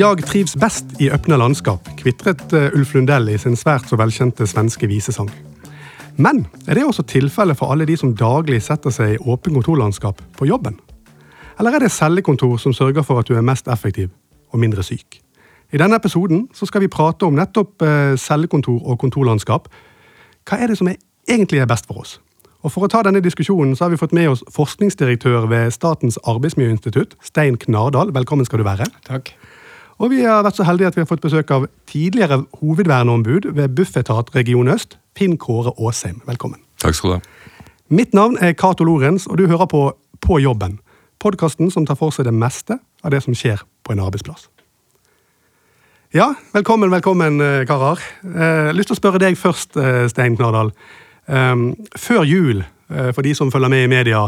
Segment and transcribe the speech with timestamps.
[0.00, 4.46] Jag trives best i åpne landskap, kvitret eh, Ulf Lundell i sin svært så velkjente
[4.48, 5.28] svenske visesang.
[6.16, 10.22] Men er det også tilfellet for alle de som daglig setter seg i åpen kontorlandskap
[10.38, 10.78] på jobben?
[11.60, 14.08] Eller er det cellekontor som sørger for at du er mest effektiv
[14.48, 15.20] og mindre syk?
[15.68, 19.68] I denne episoden skal vi prate om nettopp eh, cellekontor og kontorlandskap.
[20.48, 20.96] Hva er det som er
[21.28, 22.16] egentlig er best for oss?
[22.64, 26.16] Og For å ta denne diskusjonen så har vi fått med oss forskningsdirektør ved Statens
[26.24, 28.16] arbeidsmiljøinstitutt, Stein Knardal.
[28.16, 28.88] Velkommen skal du være.
[29.04, 29.34] Takk.
[30.00, 33.74] Og vi har vært så heldige at vi har fått besøk av tidligere hovedverneombud ved
[33.76, 36.22] Bufetat region øst, Finn Kåre Aasheim.
[36.24, 36.62] Velkommen.
[36.80, 37.20] Takk skal du ha.
[37.92, 39.90] Mitt navn er Cato Lorentz, og du hører på
[40.20, 40.78] På jobben.
[41.18, 44.50] Podkasten som tar for seg det meste av det som skjer på en arbeidsplass.
[46.12, 47.98] Ja, velkommen, velkommen, eh, karer.
[48.22, 50.72] Eh, lyst til å spørre deg først, eh, Stein Knardal.
[51.26, 51.56] Eh,
[51.96, 54.20] før jul, eh, for de som følger med i media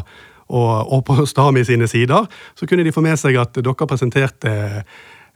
[0.49, 4.85] og, og på Stami sine sider, så kunne de få med seg at dere presenterte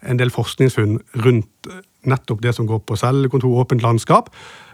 [0.06, 1.70] en del forskningsfunn rundt
[2.06, 4.30] nettopp det som går på cellekontor, åpent landskap.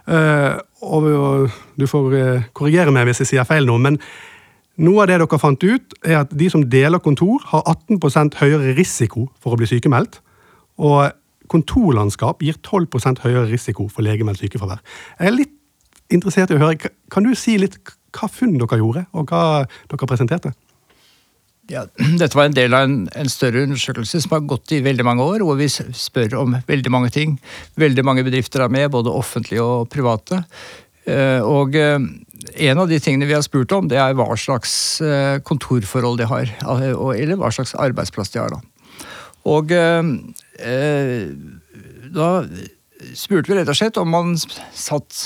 [0.06, 3.98] Uh, og, du får uh, korrigere meg hvis jeg sier feil nå, men
[4.82, 8.76] noe av det dere fant ut, er at de som deler kontor, har 18% høyere
[8.78, 10.18] risiko for å bli sykemeldt.
[10.82, 11.12] Og
[11.52, 14.80] kontorlandskap gir 12% høyere risiko for legemeldt sykefravær.
[15.18, 15.58] Jeg er litt
[16.12, 16.92] interessert i å høre.
[17.12, 17.78] Kan du si litt
[18.12, 20.52] hva funn dere gjorde, og hva dere presenterte?
[21.72, 21.86] Ja,
[22.20, 25.24] dette var en del av en, en, større undersøkelse som har gått i veldig mange
[25.24, 27.38] år, hvor vi spør om veldig mange ting.
[27.80, 30.42] Veldig mange bedrifter er med, både offentlige og private.
[31.08, 31.96] Eh, og eh,
[32.68, 36.28] en av de tingene vi har spurt om, det er hva slags eh, kontorforhold de
[36.30, 36.52] har.
[37.16, 38.52] Eller hva slags arbeidsplass de har.
[38.52, 38.60] da.
[39.48, 39.72] Og
[42.12, 42.26] da
[43.18, 45.16] spurte vi rett og slett om man satt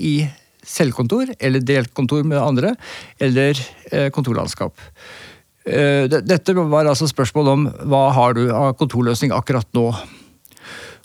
[0.00, 0.22] i
[0.64, 2.72] selvkontor eller delt kontor med andre,
[3.20, 3.60] eller
[4.16, 4.80] kontorlandskap.
[5.68, 9.90] Eh, dette var altså spørsmål om hva har du av kontorløsning akkurat nå.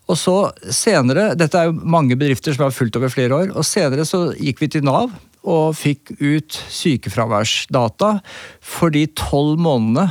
[0.06, 0.36] Og så
[0.70, 3.56] senere, Dette er jo mange bedrifter som har fulgt over flere år.
[3.56, 5.10] og Senere så gikk vi til Nav
[5.46, 8.20] og fikk ut sykefraværsdata
[8.62, 10.08] for de tolv månedene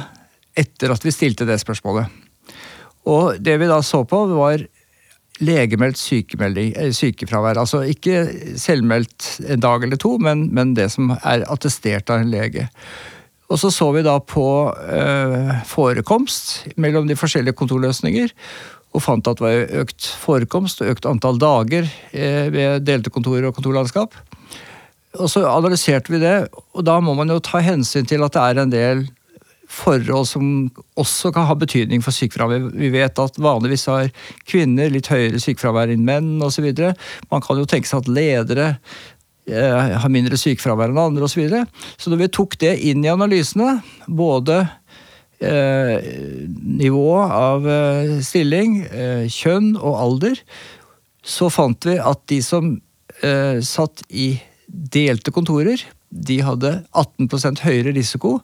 [0.55, 2.07] etter at vi stilte det spørsmålet.
[3.07, 4.63] Og Det vi da så på, var
[5.43, 7.59] legemeldt eh, sykefravær.
[7.59, 12.31] Altså ikke selvmeldt en dag eller to, men, men, det som er attestert av en
[12.31, 12.69] lege.
[13.53, 14.47] Og så så vi da på
[14.89, 18.33] eh, forekomst mellom de forskjellige kontorløsninger.
[18.95, 23.51] Og fant at det var økt forekomst og økt antall dager eh, ved delte kontorer
[23.51, 24.17] og kontorlandskap.
[25.21, 28.43] Og så analyserte vi det, og da må man jo ta hensyn til at det
[28.43, 29.05] er en del
[29.75, 30.49] forhold som
[31.01, 32.69] også kan ha betydning for sykefravær.
[32.75, 34.11] Vi vet at vanligvis har
[34.49, 36.69] kvinner litt høyere sykefravær enn menn osv.
[37.31, 38.69] Man kan jo tenke seg at ledere
[39.51, 41.35] har mindre sykefravær enn andre osv.
[41.35, 41.67] Så, videre.
[42.01, 44.63] så da vi tok det inn i analysene, både
[45.45, 46.07] eh,
[46.81, 50.41] nivå av eh, stilling, eh, kjønn og alder,
[51.25, 52.75] så fant vi at de som
[53.23, 54.35] eh, satt i
[54.69, 58.39] delte kontorer, de hadde 18% høyere risiko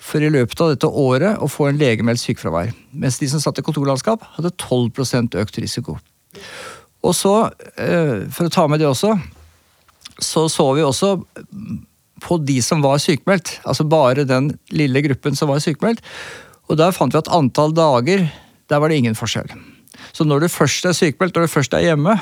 [0.00, 2.72] for i løpet av dette året å få en legemeldt sykefravær.
[2.96, 5.98] Mens de som satt i kontorlandskap, hadde 12% økt risiko.
[7.04, 9.12] Og så, eh, for å ta med det også,
[10.24, 11.16] så så vi også
[12.20, 13.58] på de som var sykemeldt.
[13.64, 16.02] Altså bare den lille gruppen som var sykemeldt.
[16.70, 18.26] Og der fant vi at antall dager,
[18.70, 19.48] der var det ingen forskjell.
[20.12, 22.18] Så når du først er sykemeldt, når du først er hjemme,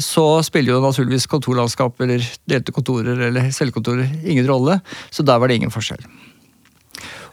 [0.00, 4.80] så spiller jo naturligvis kontorlandskap eller delte kontorer eller selvkontorer ingen rolle.
[5.10, 6.02] Så der var det ingen forskjell.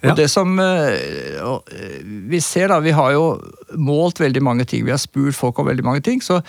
[0.01, 1.97] Og det som eh, eh,
[2.29, 3.25] vi ser da, Vi har jo
[3.77, 6.21] målt veldig mange ting, vi har spurt folk om veldig mange ting.
[6.25, 6.39] Så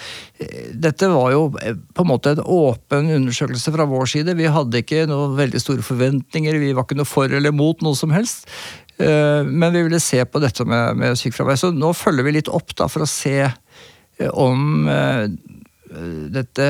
[0.40, 4.36] eh, dette var jo på en måte en åpen undersøkelse fra vår side.
[4.38, 7.98] Vi hadde ikke noen veldig store forventninger, vi var ikke noe for eller mot noe
[7.98, 8.48] som helst.
[9.02, 11.56] Men vi ville se på dette med, med sykefravær.
[11.58, 13.48] Så nå følger vi litt opp da, for å se
[14.38, 14.84] om
[16.30, 16.68] dette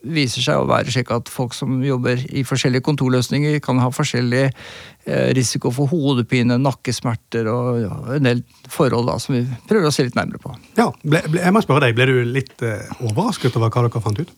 [0.00, 4.44] viser seg å være slik at folk som jobber i forskjellige kontorløsninger, kan ha forskjellig
[4.46, 8.42] eh, risiko for hodepine, nakkesmerter og ja, en del
[8.72, 10.54] forhold da, som vi prøver å se litt nærmere på.
[10.78, 14.04] Ja, ble, ble, jeg må spørre deg, Ble du litt eh, overrasket over hva dere
[14.04, 14.32] fant ut?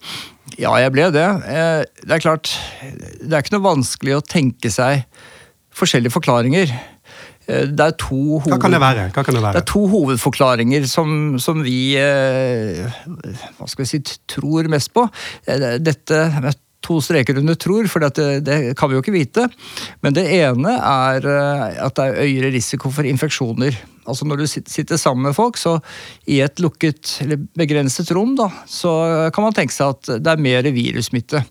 [0.58, 1.28] Ja, jeg ble det.
[1.46, 2.50] Eh, det er klart,
[2.82, 5.06] det er ikke noe vanskelig å tenke seg
[5.78, 6.72] forskjellige forklaringer.
[7.46, 8.50] Eh, det er to hoved...
[8.50, 8.58] Det
[8.98, 9.06] det?
[9.58, 12.82] Det er to hovedforklaringer som, som vi eh,
[13.58, 15.06] hva skal vi si, tror mest på.
[15.46, 19.46] Eh, dette med to streker under tror, for det, det, kan vi jo ikke vite.
[20.02, 23.78] Men det ene er at det er høyere risiko for infeksjoner.
[24.02, 25.76] Altså Når du sitter sammen med folk, så
[26.26, 30.42] i et lukket eller begrenset rom, da, så kan man tenke seg at det er
[30.42, 31.44] mer virussmitte.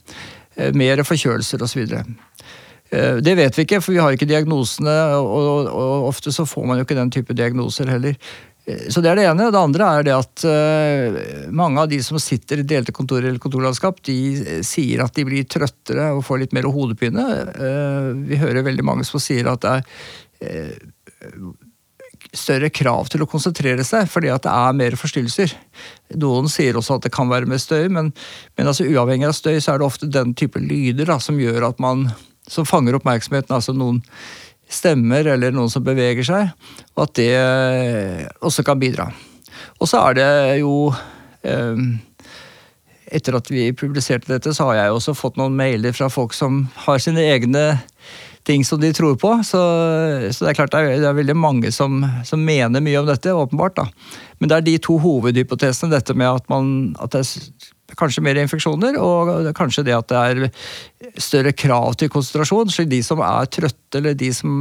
[0.76, 1.86] Mer forkjølelser osv.
[2.92, 6.68] Eh, det vet vi ikke, for vi har ikke diagnosene, og, og, ofte så får
[6.68, 8.18] man jo ikke den type diagnoser heller.
[8.94, 9.48] Så det er det ene.
[9.52, 11.16] Det andre er det at uh,
[11.50, 15.48] mange av de som sitter i delte kontorer eller kontorlandskap, de sier at de blir
[15.50, 17.26] trøttere og får litt mer hodepine.
[18.30, 19.74] Vi hører veldig mange som sier at det
[20.46, 20.78] er
[22.38, 25.54] større krav til å konsentrere seg, fordi at det er mer forstyrrelser.
[26.22, 28.14] Noen sier også at det kan være mer støy, men,
[28.56, 31.72] men altså, uavhengig av støy så er det ofte den type lyder da, som gjør
[31.72, 32.12] at man
[32.48, 33.54] som fanger oppmerksomheten.
[33.56, 34.02] altså noen
[34.72, 36.54] stemmer eller noen som beveger seg,
[36.96, 39.10] og at det eh, også kan bidra.
[39.82, 40.94] Og så er det jo
[41.44, 41.84] eh,
[43.12, 46.62] Etter at vi publiserte dette, så har jeg også fått noen mailer fra folk som
[46.86, 47.66] har sine egne
[48.48, 49.34] ting som de tror på.
[49.44, 49.60] Så,
[50.32, 53.10] så det er klart det er, det er veldig mange som, som, mener mye om
[53.10, 53.76] dette, åpenbart.
[53.82, 53.88] da.
[54.40, 55.92] Men det er de to hovedhypotesene.
[55.92, 56.72] Dette med at, man,
[57.04, 62.12] at det er kanskje mer infeksjoner, og kanskje det at det er større krav til
[62.14, 62.72] konsentrasjon.
[62.72, 64.54] Så de som er trøtte, eller de som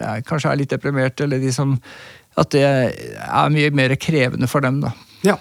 [0.00, 1.78] ja, kanskje er litt deprimerte, eller de som
[2.32, 4.94] At det er mye mer krevende for dem, da.
[5.20, 5.34] Ja.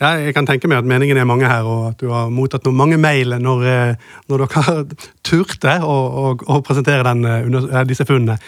[0.00, 2.78] Jeg kan tenke meg at meningen er mange her, og at du har mottatt noen
[2.78, 4.74] mange mail når, eh, når dere
[5.28, 8.38] turte å, å, å presentere den, eh, disse funnene.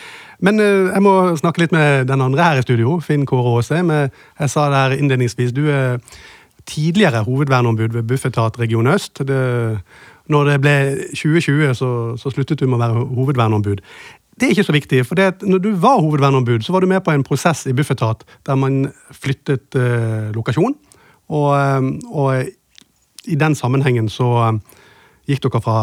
[0.45, 3.83] Men eh, jeg må snakke litt med den andre her i studio, Finn Kåre Aase.
[3.85, 6.01] Jeg sa det her innledningsvis, du er
[6.67, 9.19] tidligere hovedverneombud ved Bufetat region øst.
[9.19, 9.79] Det,
[10.29, 10.75] når det ble
[11.13, 13.83] 2020, så, så sluttet du med å være hovedverneombud.
[14.35, 17.05] Det er ikke så viktig, for det, når du var hovedverneombud, så var du med
[17.07, 20.75] på en prosess i Bufetat der man flyttet eh, lokasjon.
[21.29, 22.49] Og, ehm, og,
[23.25, 24.59] i den sammenhengen så ehm,
[25.31, 25.79] gikk dere fra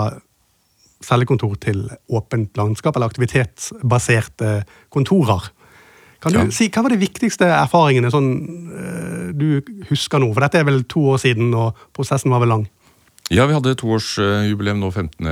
[1.02, 4.52] cellekontor til åpent landskap, eller aktivitetsbaserte
[4.94, 5.48] kontorer.
[6.22, 6.46] Kan du ja.
[6.54, 8.30] si, Hva var de viktigste erfaringene sånn,
[8.78, 10.30] eh, du husker nå?
[10.36, 12.68] For dette er vel to år siden, og prosessen var vel lang?
[13.32, 15.32] Ja, vi hadde toårsjubileum nå 15.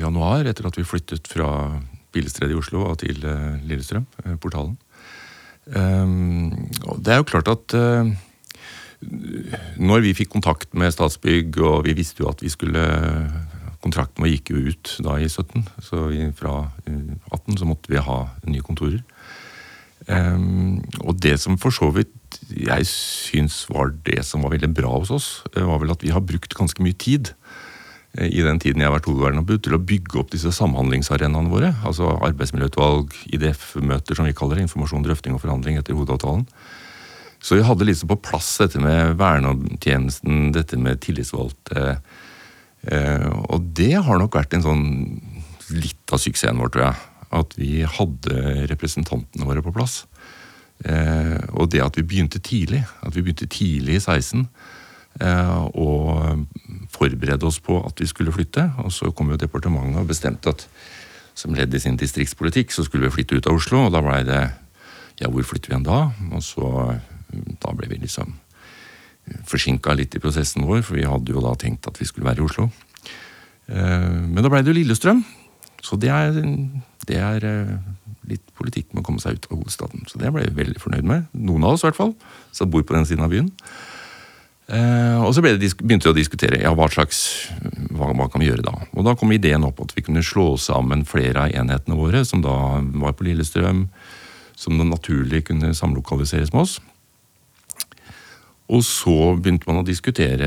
[0.00, 1.50] januar, etter at vi flyttet fra
[2.14, 4.78] Pilestredet i Oslo og til eh, Lillestrøm, eh, portalen.
[5.70, 7.74] Det er jo klart at
[9.78, 12.82] når vi fikk kontakt med Statsbygg, og vi visste jo at vi skulle
[13.80, 16.56] Kontrakten vår gikk jo ut da i 17, så fra
[16.88, 18.98] 18 så måtte vi ha nye kontorer.
[20.10, 24.90] Um, og det som for så vidt jeg syns var det som var veldig bra
[24.96, 27.30] hos oss, eh, var vel at vi har brukt ganske mye tid
[28.18, 31.72] eh, i den tiden jeg har vært hovedverneombud, til å bygge opp disse samhandlingsarenaene våre.
[31.86, 36.46] Altså arbeidsmiljøutvalg, IDF-møter som vi kaller det, informasjon, drøfting og forhandling etter hovedavtalen.
[37.40, 41.94] Så vi hadde liksom på plass dette med vernetjenesten, dette med tillitsvalgte.
[42.90, 44.84] Eh, og det har nok vært en sånn
[45.70, 47.09] litt av suksessen vår, tror jeg.
[47.30, 50.04] At vi hadde representantene våre på plass.
[50.84, 54.46] Eh, og det at vi begynte tidlig, at vi begynte tidlig i 16
[55.20, 56.46] eh, og
[56.90, 58.70] forberede oss på at vi skulle flytte.
[58.84, 60.66] Og så kom jo departementet og bestemte at
[61.34, 63.86] som ledd i sin distriktspolitikk så skulle vi flytte ut av Oslo.
[63.86, 64.42] Og da blei det
[65.20, 66.00] ja, hvor flytter vi igjen da?
[66.34, 66.70] Og så
[67.62, 68.34] da ble vi liksom
[69.46, 72.42] forsinka litt i prosessen vår, for vi hadde jo da tenkt at vi skulle være
[72.42, 72.68] i Oslo.
[73.70, 75.22] Eh, men da blei det jo Lillestrøm.
[75.84, 76.36] Så det er,
[77.10, 77.78] det er, eh,
[78.30, 80.06] litt politikk med å komme seg ut av hovedstaden.
[80.06, 81.30] Så det ble jeg veldig fornøyd med.
[81.34, 82.14] Noen av oss, i hvert fall,
[82.54, 83.50] som bor på den siden av byen.
[84.70, 87.48] Eh, og så begynte vi å diskutere ja, hva slags,
[87.90, 88.76] hva, hva, kan vi gjøre da.
[88.94, 92.44] Og da kom ideen opp at vi kunne slå sammen flere av enhetene våre, som
[92.44, 92.54] da
[93.02, 93.88] var på Lillestrøm,
[94.60, 96.78] som naturlig kunne samlokaliseres med oss.
[98.70, 100.46] Og så begynte man å diskutere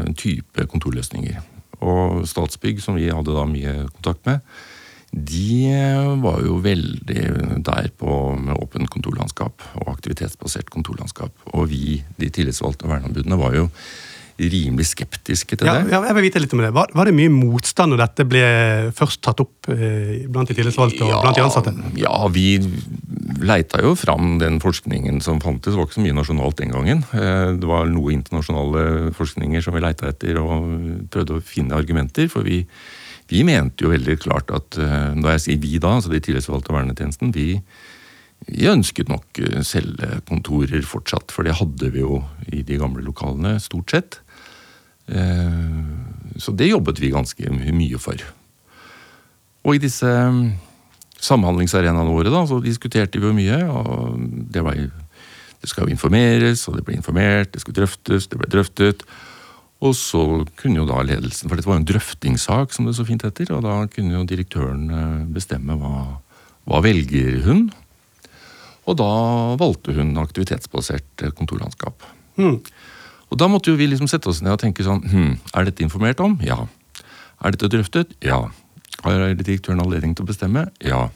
[0.00, 1.38] en type kontorløsninger.
[1.86, 4.42] Og Statsbygg, som vi hadde da mye kontakt med,
[5.10, 5.70] de
[6.22, 7.24] var jo veldig
[7.66, 11.34] der på med åpent kontorlandskap og aktivitetsbasert kontorlandskap.
[11.54, 13.66] Og vi, de tillitsvalgte og verneombudene, var jo
[14.40, 15.90] rimelig skeptiske til det.
[15.92, 16.70] Ja, jeg vil vite litt om det.
[16.72, 18.44] Var, var, det mye motstand når dette ble
[18.96, 21.74] først tatt opp eh, blant de tillitsvalgte og ja, blant de ansatte?
[22.00, 22.54] Ja, vi
[23.44, 25.74] leita jo fram den forskningen som fantes.
[25.74, 27.04] Det var ikke så mye nasjonalt den gangen.
[27.12, 30.72] Eh, det var noe internasjonale forskninger som vi leita etter og
[31.12, 32.30] prøvde å finne argumenter.
[32.32, 32.62] For vi,
[33.30, 36.72] vi mente jo veldig klart at da Når jeg sier vi da, altså de tillitsvalgte
[36.72, 37.62] og vernetjenesten, vi
[38.48, 43.92] vi ønsket nok cellekontorer fortsatt, for det hadde vi jo i de gamle lokalene, stort
[43.92, 44.20] sett.
[45.10, 45.80] Eh,
[46.40, 48.22] så det jobbet vi ganske mye for.
[49.66, 50.54] Og i disse mm,
[51.20, 53.60] samhandlingsarenaene våre da, så diskuterte vi jo mye.
[53.68, 54.16] og
[54.52, 54.78] det, var,
[55.60, 59.04] det skal jo informeres, og det ble informert, det skulle drøftes, det ble drøftet.
[59.80, 60.22] Og så
[60.60, 63.52] kunne jo da ledelsen, for dette var jo en drøftingssak, som det så fint heter,
[63.56, 66.20] og da kunne jo direktøren eh, bestemme hva,
[66.68, 67.70] hva velger hun.
[68.90, 69.10] Og da
[69.60, 72.04] valgte hun aktivitetsbasert kontorlandskap.
[72.40, 72.58] Mm.
[73.30, 75.84] Og da måtte jo vi liksom sette oss ned og tenke sånn hm, Er dette
[75.84, 76.38] informert om?
[76.42, 76.64] Ja.
[77.40, 78.16] Er dette drøftet?
[78.24, 78.42] Ja.
[79.04, 80.66] Har direktøren anledning til å bestemme?
[80.84, 81.06] Ja.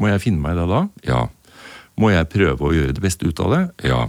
[0.00, 0.80] Må jeg finne meg i det da?
[1.06, 1.20] Ja.
[2.00, 3.62] Må jeg prøve å gjøre det beste ut av det?
[3.92, 4.02] Ja.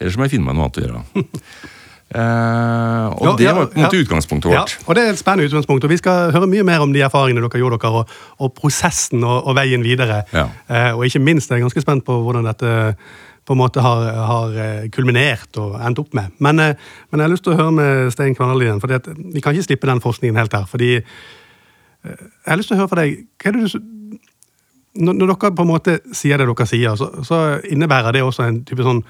[0.00, 1.04] Ellers må jeg finne meg noe annet å gjøre.
[2.12, 4.02] Eh, og Ja, det var på en måte ja.
[4.04, 4.78] utgangspunktet Ja, vårt.
[4.86, 5.84] og Det er et spennende utgangspunkt.
[5.84, 9.24] og Vi skal høre mye mer om de erfaringene dere gjorde dere, og, og prosessen
[9.24, 10.22] og, og veien videre.
[10.32, 10.46] Ja.
[10.68, 13.06] Eh, og ikke minst er jeg ganske spent på hvordan dette
[13.44, 16.30] på en måte har, har eh, kulminert og endt opp med.
[16.38, 16.76] Men, men
[17.18, 18.80] jeg har lyst til å høre med Stein Kvernal igjen.
[18.80, 20.66] for Vi kan ikke slippe den forskningen helt her.
[20.68, 20.92] fordi
[22.04, 23.80] Jeg har lyst til å høre fra deg du,
[24.94, 28.64] når dere på en måte sier det dere sier, så, så innebærer det også en
[28.68, 29.02] type sånn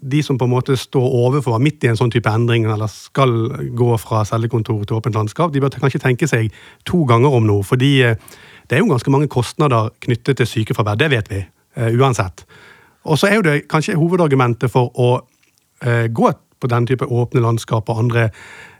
[0.00, 3.32] de som på en måte står overfor midt i en sånn type endring, eller skal
[3.78, 6.50] gå fra cellekontor til åpent landskap, de bør kanskje tenke seg
[6.88, 7.66] to ganger om noe.
[7.66, 8.16] Fordi eh,
[8.66, 10.98] det er jo ganske mange kostnader knyttet til sykefravær.
[10.98, 11.44] Det vet vi,
[11.78, 12.46] eh, uansett.
[13.06, 15.10] Og så er jo det kanskje hovedargumentet for å
[15.82, 18.30] eh, gå på den type åpne landskap og andre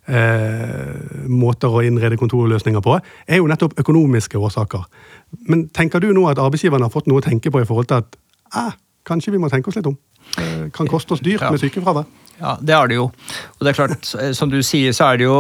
[0.09, 2.99] eh, måter å innrede kontorløsninger på,
[3.29, 4.87] er jo nettopp økonomiske årsaker.
[5.51, 8.03] Men tenker du nå at arbeidsgiverne har fått noe å tenke på i forhold til
[8.03, 8.19] at
[8.57, 8.75] eh,
[9.07, 9.99] kanskje vi må tenke oss litt om?
[10.41, 12.07] Eh, kan koste oss dyrt med sykefravær?
[12.41, 13.07] Ja, det er det jo.
[13.09, 15.39] Og det er klart, som du sier, så er det jo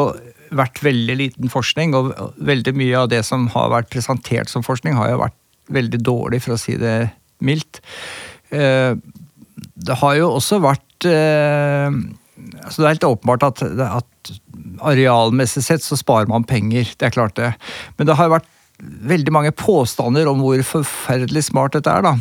[0.56, 2.12] vært veldig liten forskning, og
[2.46, 5.36] veldig mye av det som har vært presentert som forskning, har jo vært
[5.74, 6.98] veldig dårlig, for å si det
[7.44, 7.82] mildt.
[8.54, 8.94] Eh,
[9.76, 11.88] Det har jo også vært eh,
[12.62, 14.30] altså Det er helt åpenbart at, at
[14.86, 17.50] arealmessig sett så sparer man penger, det er klart det.
[17.96, 18.48] Men det har vært
[18.82, 22.04] veldig mange påstander om hvor forferdelig smart dette er.
[22.04, 22.12] da.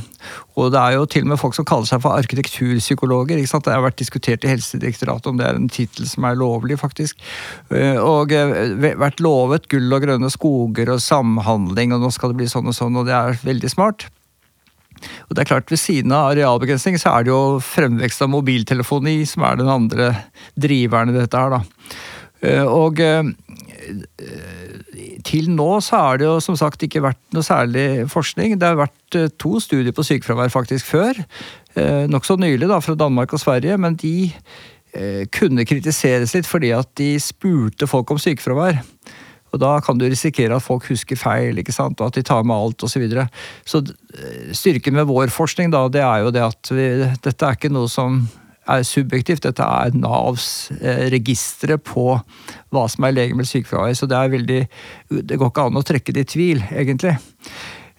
[0.56, 3.38] Og det er jo til og med folk som kaller seg for arkitekturpsykologer.
[3.38, 3.66] ikke sant?
[3.68, 7.20] Det har vært diskutert i Helsedirektoratet om det er en tittel som er lovlig, faktisk.
[7.70, 12.40] Eh, Og eh, vært lovet gull og grønne skoger og samhandling, og nå skal det
[12.40, 14.08] bli sånn og sånn, og det er veldig smart.
[15.28, 19.26] Og det er klart Ved siden av arealbegrensning så er det jo fremvekst av mobiltelefoni
[19.28, 20.14] som er den andre
[20.56, 21.58] driveren i dette her.
[21.60, 21.62] da.
[22.42, 23.04] Eh, Og
[25.26, 28.58] til nå så har det jo som sagt ikke vært noe særlig forskning.
[28.60, 31.20] Det har vært eh, to studier på sykefravær faktisk før.
[31.76, 34.32] Eh, Nokså nylig da, fra Danmark og Sverige, men de
[34.96, 38.82] eh, kunne kritiseres litt fordi at de spurte folk om sykefravær.
[39.56, 42.02] Og da kan du risikere at folk husker feil, ikke sant?
[42.02, 42.98] og at de tar med alt osv.
[42.98, 43.28] Så, videre.
[43.64, 46.90] så eh, styrken med vår forskning da, det er jo det at vi,
[47.24, 48.26] dette er ikke noe som
[48.68, 49.44] er subjektivt.
[49.46, 52.20] Dette er Navs eh, registre på
[52.74, 53.96] hva som er legemiddelsk sykefravær.
[53.98, 54.62] Så det er veldig
[55.30, 57.16] Det går ikke an å trekke det i tvil, egentlig.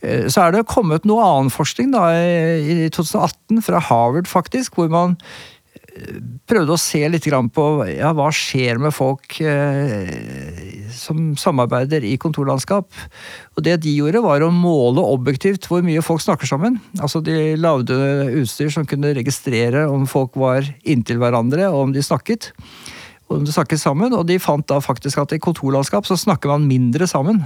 [0.03, 4.75] Eh, Så er det kommet noe annen forskning da, i i 2018 fra Harvard, faktisk,
[4.77, 5.17] hvor man
[6.47, 12.89] prøvde å se litt på ja, hva skjer med folk eh, som samarbeider i kontorlandskap.
[13.57, 16.79] Og det de gjorde, var å måle objektivt hvor mye folk snakker sammen.
[17.01, 17.97] Altså De lagde
[18.43, 22.53] utstyr som kunne registrere om folk var inntil hverandre, og om de snakket.
[23.27, 26.69] Og de snakket sammen, og de fant da faktisk at i kontorlandskap så snakker man
[26.69, 27.43] mindre sammen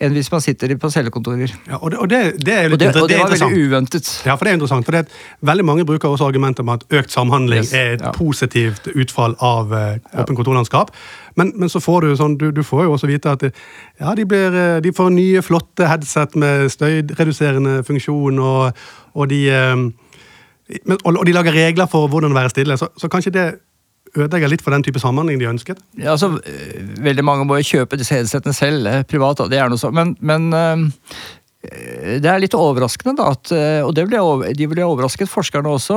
[0.00, 1.52] enn hvis man sitter på cellekontorer.
[1.68, 4.10] Ja, og det, og det, det er jo Og det, og det var veldig uventet.
[4.26, 4.84] Ja, for det er interessant.
[4.84, 5.06] for det
[5.40, 8.12] Veldig mange bruker også argumentet om at økt samhandling Yes, er et ja.
[8.12, 10.92] positivt utfall av uh, åpen kontorlandskap.
[11.36, 14.24] Men, men så får du sånn, du, du får jo også vite at ja, de,
[14.28, 18.78] blir, eh, de får nye, flotte headset med støyreduserende funksjon, og,
[19.12, 19.90] og, de, um,
[20.88, 22.78] men, og de lager regler for hvordan å være stille.
[22.80, 23.46] Så, så kanskje det
[24.24, 25.80] ødelegger litt for den type samhandling de ønsket?
[25.98, 29.44] Ja, altså, øh, veldig mange må jo kjøpe disse headsetene selv, eh, privat.
[29.50, 29.96] Det er noe sånn.
[29.96, 30.86] Men, men øh,
[32.22, 33.50] det er litt overraskende, da, at,
[33.82, 34.20] og det ble,
[34.54, 35.96] de ble overrasket, forskerne også,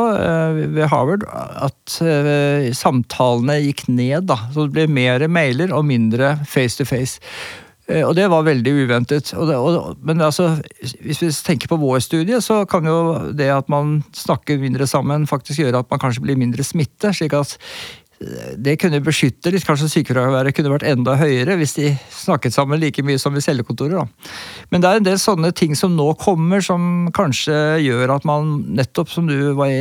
[0.73, 1.99] ved Harvard, at
[2.73, 4.25] samtalene gikk ned.
[4.31, 7.19] da, Så det ble mer mailer og mindre face to face.
[7.89, 9.33] Eh, Og det var veldig uventet.
[9.33, 10.61] Og det, og, men altså,
[11.01, 15.27] hvis vi tenker på vår studie, så kan jo det at man snakker mindre sammen,
[15.27, 17.13] faktisk gjøre at man kanskje blir mindre smitte.
[17.13, 17.98] slik at eh,
[18.59, 19.65] det kunne beskytte litt.
[19.67, 24.01] Kanskje sykefraværet kunne vært enda høyere hvis de snakket sammen like mye som i cellekontorer.
[24.01, 24.31] Da.
[24.73, 28.57] Men det er en del sånne ting som nå kommer, som kanskje gjør at man,
[28.75, 29.71] nettopp som du var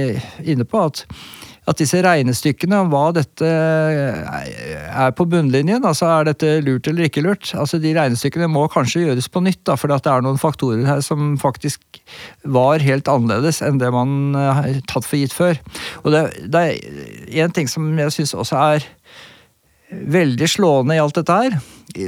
[0.44, 1.04] inne på, at
[1.68, 7.24] at disse regnestykkene om hva dette er på bunnlinjen, altså er dette lurt eller ikke
[7.24, 10.86] lurt, altså de regnestykkene må kanskje gjøres på nytt, da, for det er noen faktorer
[10.88, 12.00] her som faktisk
[12.48, 15.60] var helt annerledes enn det man har tatt for gitt før.
[16.04, 18.88] Og det, det er en ting som jeg syns også er
[19.88, 21.58] veldig slående i alt dette her,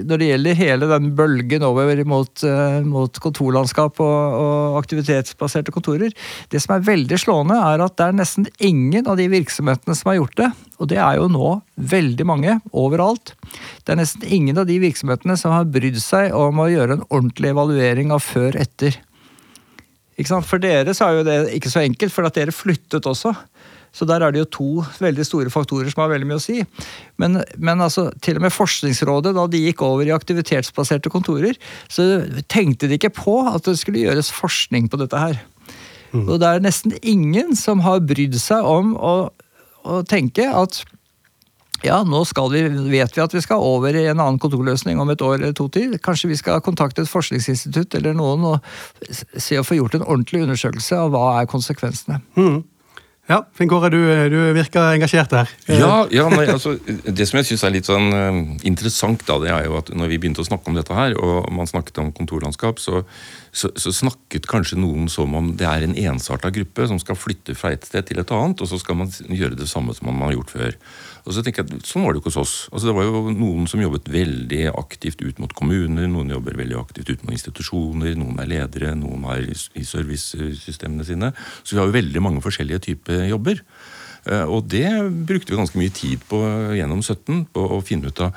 [0.05, 6.13] når det gjelder hele den bølgen over mot, eh, mot kontorlandskap og, og aktivitetsbaserte kontorer.
[6.53, 10.13] Det som er veldig slående, er at det er nesten ingen av de virksomhetene som
[10.13, 11.53] har gjort det, og det er jo nå
[11.91, 13.35] veldig mange overalt.
[13.85, 17.07] Det er nesten ingen av de virksomhetene som har brydd seg om å gjøre en
[17.09, 19.01] ordentlig evaluering av før-etter.
[20.21, 23.33] For dere så er jo det ikke så enkelt, for at dere flyttet også.
[23.93, 24.71] Så der er det jo to
[25.03, 26.61] veldig store faktorer som har veldig mye å si.
[27.21, 31.59] Men, men altså, til og med Forskningsrådet, da de gikk over i aktivitetsbaserte kontorer,
[31.91, 35.43] så tenkte de ikke på at det skulle gjøres forskning på dette her.
[36.15, 39.15] Og det er nesten ingen som har brydd seg om å
[39.89, 40.83] å tenke at
[41.81, 42.21] ja, nå
[42.53, 42.61] vi,
[42.93, 45.65] vet vi at vi skal over i en annen kontorløsning om et år eller to
[45.73, 45.95] til.
[46.05, 48.67] Kanskje vi skal kontakte et forskningsinstitutt eller noen og
[49.09, 52.21] se å få gjort en ordentlig undersøkelse av hva er konsekvensene.
[52.37, 52.61] Mm.
[53.31, 54.01] Ja, Finn Kåre, du,
[54.33, 55.51] du, virker engasjert her.
[55.71, 59.53] Ja, ja nei, altså, Det som jeg syns er litt sånn uh, interessant, da, det
[59.55, 62.11] er jo at når vi begynte å snakke om dette her, og man snakket om
[62.17, 63.05] kontorlandskap, så,
[63.55, 67.55] så, så snakket kanskje noen som om det er en ensarta gruppe som skal flytte
[67.55, 70.27] fra et sted til et annet, og så skal man gjøre det samme som man
[70.27, 70.75] har gjort før.
[71.27, 72.55] Og så tenker jeg, Sånn var det jo ikke hos oss.
[72.71, 76.79] Altså, det var jo Noen som jobbet veldig aktivt ut mot kommuner, noen jobber veldig
[76.81, 81.33] aktivt ut mot institusjoner, noen er ledere, noen er i servicesystemene sine.
[81.63, 83.63] Så vi har jo veldig mange forskjellige typer jobber.
[84.29, 84.89] Eh, og det
[85.29, 86.41] brukte vi ganske mye tid på
[86.77, 88.37] gjennom 17, på å finne ut av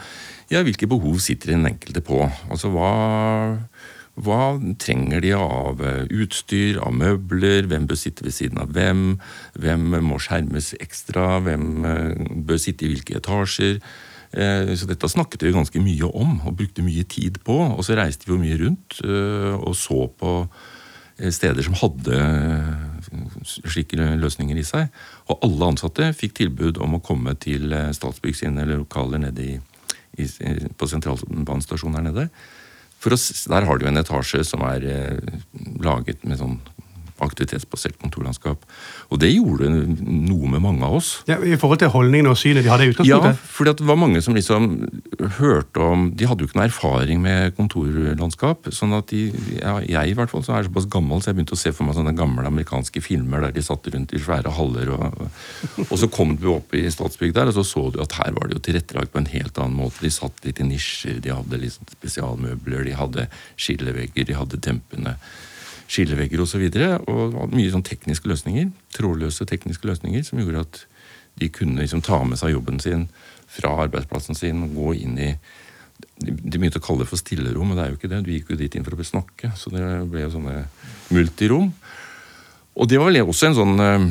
[0.51, 2.21] ja, hvilke behov sitter den enkelte på.
[2.51, 2.91] Altså hva
[4.13, 9.17] hva trenger de av eh, utstyr, av møbler, hvem bør sitte ved siden av hvem,
[9.57, 13.81] hvem må skjermes ekstra, hvem eh, bør sitte i hvilke etasjer.
[14.37, 17.57] Eh, så dette snakket vi ganske mye om og brukte mye tid på.
[17.73, 20.37] Og så reiste vi jo mye rundt og så på
[21.13, 22.17] steder som hadde
[23.45, 24.89] slike løsninger i seg.
[25.29, 29.61] Og alle ansatte fikk tilbud om å komme til Statsbygg sine lokaler nede i,
[30.77, 32.27] på sentralbanestasjonen her nede
[33.11, 35.41] oss, der har du en etasje som er eh,
[35.83, 36.59] laget med sånn
[37.25, 38.63] aktivitetsbasert kontorlandskap.
[39.09, 41.11] Og det gjorde noe med mange av oss.
[41.29, 43.37] Ja, I forhold til holdningene og synet de hadde i utgangspunktet?
[43.37, 44.69] Ja, for det var mange som liksom
[45.39, 48.69] hørte om De hadde jo ikke noe erfaring med kontorlandskap.
[48.73, 49.25] sånn at de,
[49.59, 51.87] ja, Jeg i hvert fall så er såpass gammel, så jeg begynte å se for
[51.87, 54.93] meg sånne gamle amerikanske filmer der de satt rundt i svære haller.
[54.97, 55.29] Og,
[55.89, 58.49] og så kom du opp i Statsbygg der, og så så du at her var
[58.49, 60.03] det jo tilrettelagt på en helt annen måte.
[60.03, 65.17] De satt litt i nisjer, de hadde liksom spesialmøbler, de hadde skillevegger, de hadde dempende
[65.87, 66.63] skillevegger osv.
[66.67, 70.81] Og, så og mye sånn tekniske løsninger, trådløse tekniske løsninger som gjorde at
[71.41, 73.07] de kunne liksom ta med seg jobben sin
[73.53, 75.33] fra arbeidsplassen sin og gå inn i
[76.23, 78.21] De begynte å kalle det for stillerom, men det er jo ikke det.
[78.25, 80.65] Du gikk jo dit inn for å snakke, så det ble sånne
[81.13, 81.69] multirom.
[82.73, 84.07] Og det var vel også en sånn eh,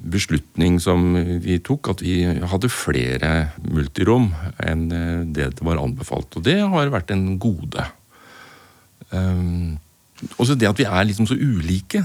[0.00, 1.12] beslutning som
[1.44, 3.32] vi tok, at vi hadde flere
[3.68, 4.30] multirom
[4.64, 6.40] enn eh, det det var anbefalt.
[6.40, 7.84] Og det har vært en gode.
[9.12, 9.78] Um,
[10.36, 12.02] også det at vi er liksom så ulike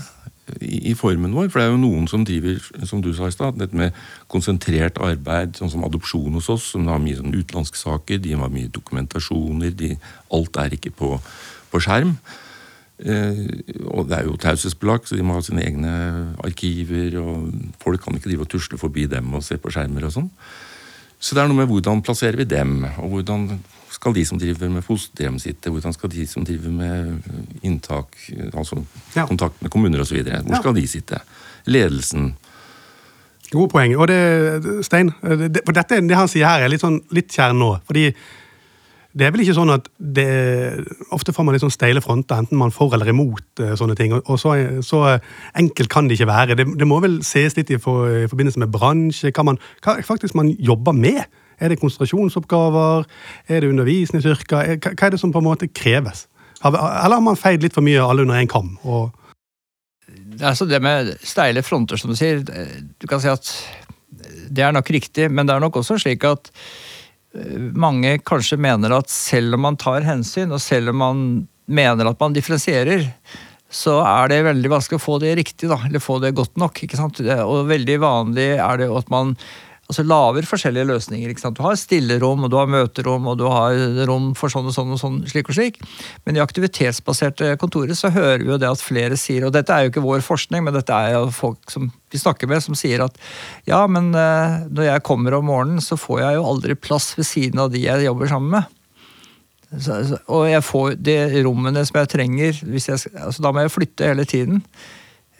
[0.59, 1.49] i, i, formen vår.
[1.49, 3.95] For det er jo noen som driver som du sa i sted, dette med
[4.31, 8.53] konsentrert arbeid, sånn som adopsjon hos oss, som har mye sånn utenlandske saker, de har
[8.53, 9.93] mye dokumentasjoner, de,
[10.35, 11.15] alt er ikke på,
[11.71, 12.15] på skjerm.
[13.03, 13.39] Eh,
[13.89, 15.93] og det er jo taushetsbelagt, så de må ha sine egne
[16.45, 17.49] arkiver, og
[17.83, 20.29] folk kan ikke drive og tusle forbi dem og se på skjermer og sånn.
[21.23, 23.47] Så det er noe med hvordan plasserer vi dem, og hvordan
[23.93, 25.69] skal de som driver med fosterhjem sitte?
[25.69, 28.17] Hvordan skal de som driver med inntak,
[28.53, 28.81] altså
[29.15, 29.27] ja.
[29.29, 30.61] kontakt med kommuner osv., hvor ja.
[30.61, 31.19] skal de sitte?
[31.65, 32.33] Ledelsen.
[33.53, 33.93] Gode poeng.
[33.97, 37.61] Og det, Stein, det, for dette, det han sier her, er litt, sånn, litt kjern
[37.61, 37.75] nå.
[37.87, 38.09] fordi
[39.13, 40.25] det er vel ikke sånn at det,
[41.13, 43.93] Ofte får man litt sånn steile fronter, enten man er for eller imot eh, sånne
[43.99, 44.15] ting.
[44.17, 45.03] og Så, så
[45.53, 46.57] enkelt kan det ikke være.
[46.57, 49.99] Det, det må vel ses litt i, for, i forbindelse med bransje, hva, man, hva
[50.01, 51.21] faktisk man jobber med.
[51.63, 53.07] Er det konsentrasjonsoppgaver?
[53.47, 54.77] Er det undervisningsyrker?
[54.83, 56.27] Hva er det som på en måte kreves?
[56.63, 58.75] Eller har man feid litt for mye alle under én kam?
[58.83, 62.43] Er det med steile fronter, som du sier.
[62.43, 63.49] Du kan si at
[64.53, 66.51] det er nok riktig, men det er nok også slik at
[67.35, 71.25] eh, mange kanskje mener at selv om man tar hensyn, og selv om man
[71.65, 73.07] mener at man differensierer,
[73.73, 76.83] så er det veldig vanskelig å få det riktig, da, eller få det godt nok.
[76.85, 77.21] ikke sant?
[77.23, 79.33] Og veldig vanlig er det at man
[79.93, 81.29] altså lager forskjellige løsninger.
[81.29, 81.57] ikke sant?
[81.57, 83.77] Du har stillerom, og du har møterom, og du har
[84.09, 85.79] rom for sånn og sånn og sånn, slik og slik.
[86.25, 89.85] Men i aktivitetsbaserte kontorer så hører vi jo det at flere sier, og dette er
[89.85, 93.05] jo ikke vår forskning, men dette er jo folk som vi snakker med, som sier
[93.05, 93.15] at
[93.69, 97.29] ja, men eh, når jeg kommer om morgenen, så får jeg jo aldri plass ved
[97.29, 98.79] siden av de jeg jobber sammen med.
[100.29, 104.25] Og jeg får de rommene som jeg trenger, jeg, altså da må jeg flytte hele
[104.29, 104.61] tiden.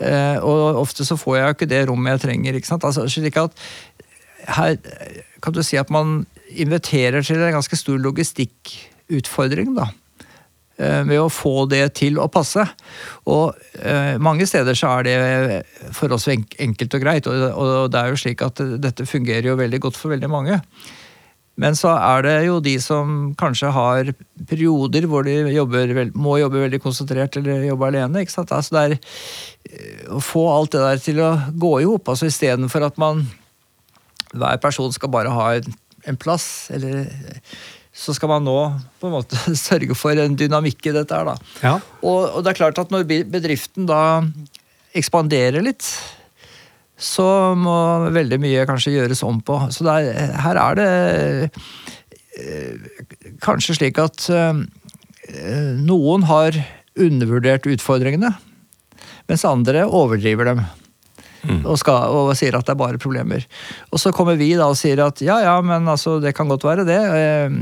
[0.02, 2.58] Eh, og ofte så får jeg jo ikke det rommet jeg trenger.
[2.58, 2.86] ikke sant?
[2.88, 3.54] Altså, slik at
[4.48, 4.78] her
[5.44, 9.90] kan du si at man inviterer til en ganske stor logistikkutfordring, da.
[10.74, 12.64] Ved eh, å få det til å passe.
[13.30, 15.62] Og eh, mange steder så er det
[15.94, 19.84] for oss enkelt og greit, og det er jo slik at dette fungerer jo veldig
[19.86, 20.60] godt for veldig mange.
[21.62, 24.10] Men så er det jo de som kanskje har
[24.50, 28.24] perioder hvor de jobber, må jobbe veldig konsentrert eller jobbe alene.
[28.24, 28.54] ikke sant?
[28.56, 32.30] Altså det er eh, Å få alt det der til å gå i hop, altså
[32.30, 33.28] istedenfor at man
[34.34, 35.48] hver person skal bare ha
[36.10, 37.08] en plass, eller
[37.94, 38.58] så skal man nå
[39.00, 41.54] på en måte sørge for en dynamikk i dette her, da.
[41.62, 41.78] Ja.
[42.02, 44.02] Og, og, det er klart at når bedriften da
[44.98, 45.86] ekspanderer litt,
[47.04, 47.26] så
[47.58, 47.76] må
[48.14, 49.58] veldig mye kanskje gjøres om på.
[49.74, 50.90] Så er, her er det
[52.38, 53.02] eh,
[53.44, 54.62] kanskje slik at eh,
[55.82, 56.58] noen har
[56.94, 58.30] undervurdert utfordringene,
[59.30, 60.64] mens andre overdriver dem.
[61.44, 61.64] Mm.
[61.66, 63.44] Og, skal, og sier at det er bare problemer.
[63.92, 66.66] Og så kommer vi da og sier at ja, ja, men altså, det kan godt
[66.68, 67.02] være det.
[67.20, 67.58] Eh,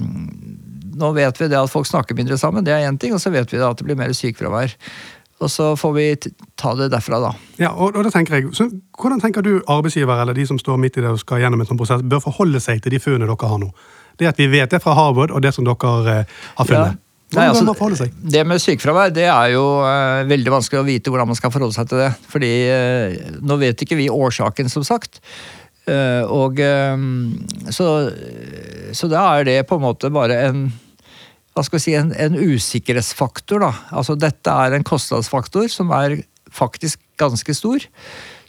[1.01, 3.33] nå vet vi det at folk snakker mindre sammen, det er én ting, og så
[3.33, 4.75] vet vi da at det blir mer sykefravær.
[5.41, 6.07] Og så får vi
[6.59, 7.31] ta det derfra, da.
[7.57, 8.67] Ja, og, og da tenker jeg, så
[9.01, 11.69] Hvordan tenker du arbeidsgiver eller de som står midt i det og skal gjennom en
[11.69, 13.71] sånn prosess, bør forholde seg til de funnene dere har nå?
[14.21, 16.99] Det at vi vet det fra Harvard, og det som dere eh, har funnet.
[16.99, 17.10] Ja.
[17.31, 18.07] Nei, altså?
[18.33, 21.77] Det med sykefravær det er jo uh, veldig vanskelig å vite hvordan man skal forholde
[21.77, 22.11] seg til det.
[22.31, 25.21] Fordi uh, nå vet ikke vi årsaken, som sagt.
[25.87, 26.59] Uh, og
[27.73, 27.87] så,
[28.95, 30.65] så da er det på en måte bare en
[31.51, 33.59] hva skal vi si, en, en usikkerhetsfaktor.
[33.59, 33.71] da.
[33.91, 37.83] Altså Dette er en kostnadsfaktor som er faktisk ganske stor.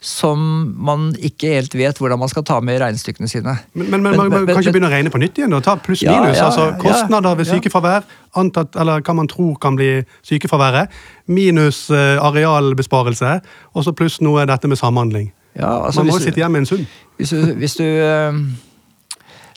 [0.03, 0.41] Som
[0.83, 3.53] man ikke helt vet hvordan man skal ta med i regnestykkene sine.
[3.71, 5.53] Men, men, men, man men- kan ikke begynne å regne på nytt igjen?
[5.55, 6.35] og Ta pluss Ja, minus.
[6.41, 8.03] ja, altså Kostnader ved sykefravær,
[8.35, 10.91] antatt, eller hva man tror kan bli sykefraværet,
[11.31, 13.37] minus eh, arealbesparelse,
[13.73, 15.31] og så pluss noe dette med samhandling.
[15.55, 16.83] Ja, altså man må jo sitte igjen med en sum.
[17.21, 18.41] Hvis du, hvis du eh,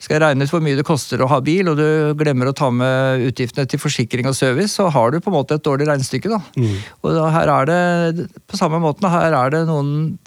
[0.06, 2.68] skal regne ut hvor mye det koster å ha bil, og du glemmer å ta
[2.70, 6.30] med utgiftene til forsikring og service, så har du på en måte et dårlig regnestykke.
[6.30, 6.38] da.
[6.54, 6.78] Mm.
[7.02, 10.18] Og her er det på samme måten, her er det noen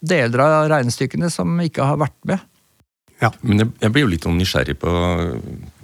[0.00, 2.46] deler av regnestykkene som ikke har vært med.
[3.44, 4.92] Men jeg, jeg blir jo litt sånn nysgjerrig på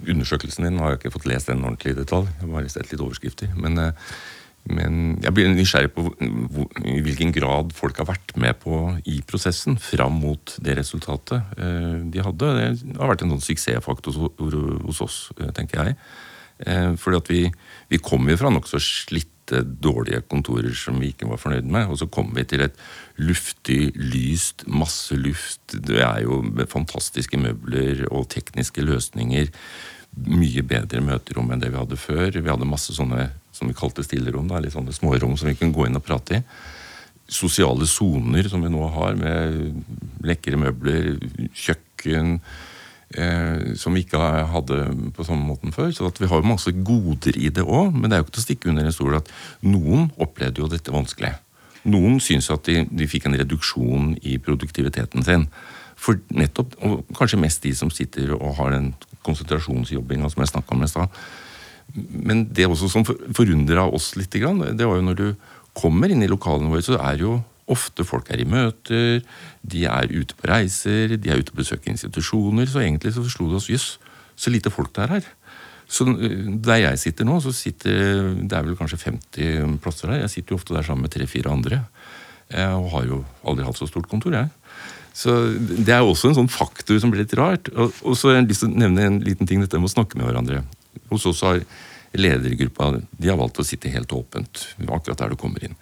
[0.09, 0.77] undersøkelsen din.
[0.77, 2.31] Nå har jeg ikke fått lest den ordentlig i detalj.
[2.31, 3.51] Jeg har bare sett litt overskrifter.
[3.61, 4.15] Men, eh,
[4.73, 9.19] men jeg blir nysgjerrig på hvor, i hvilken grad folk har vært med på i
[9.27, 12.53] prosessen fram mot det resultatet eh, de hadde.
[12.81, 14.57] Det har vært en sånn suksessfaktor hos,
[14.89, 15.99] hos oss, eh, tenker jeg.
[16.65, 17.41] Eh, fordi at vi,
[17.93, 22.01] vi kommer jo fra nokså slitte, dårlige kontorer som vi ikke var fornøyd med, og
[22.01, 22.81] så kommer vi til et
[23.17, 25.73] luftig, lyst, masse luft.
[25.73, 29.51] Det er jo fantastiske møbler og tekniske løsninger.
[30.27, 32.31] Mye bedre møterom enn det vi hadde før.
[32.31, 35.87] Vi hadde masse sånne som vi kalte stillerom, litt sånne smårom som vi kunne gå
[35.87, 36.43] inn og prate i
[37.27, 39.83] sosiale soner som vi nå har, med
[40.25, 41.17] lekre møbler,
[41.55, 42.37] kjøkken
[43.11, 44.19] eh, Som vi ikke
[44.51, 44.79] hadde
[45.15, 45.91] på samme måten før.
[45.91, 48.43] Så vi har jo masse goder i det òg, men det er jo ikke til
[48.43, 49.31] å stikke under en stol at
[49.63, 51.35] noen opplevde jo dette vanskelig.
[51.87, 55.47] Noen syns at de, de fikk en reduksjon i produktiviteten sin.
[55.97, 58.91] For nettopp, og kanskje mest de som sitter og har den
[59.25, 61.21] konsentrasjonsjobbinga som jeg snakka om i stad.
[61.95, 64.43] Men det også som for- forundra oss litt, det
[64.85, 65.27] var jo når du
[65.77, 69.23] kommer inn i lokalene våre, så er jo ofte folk er i møter,
[69.63, 72.69] de er ute på reiser, de er ute og besøker institusjoner.
[72.69, 73.87] Så egentlig så slo det oss jøss,
[74.37, 75.27] så lite folk det er her.
[75.87, 80.23] Så øh, Der jeg sitter nå, så sitter det er vel kanskje 50 plasser der.
[80.25, 81.83] Jeg sitter jo ofte der sammen med tre-fire andre.
[82.51, 84.49] Jeg har jo aldri hatt så stort kontor, jeg.
[85.17, 87.71] Så Det er også en sånn faktor som blir litt rart.
[87.73, 89.95] Og, og så har jeg lyst til å nevne en liten ting, dette med å
[89.95, 90.63] snakke med hverandre.
[91.09, 91.63] Hos oss har
[92.17, 95.75] ledergruppa de har valgt å sitte helt åpent akkurat der du kommer inn.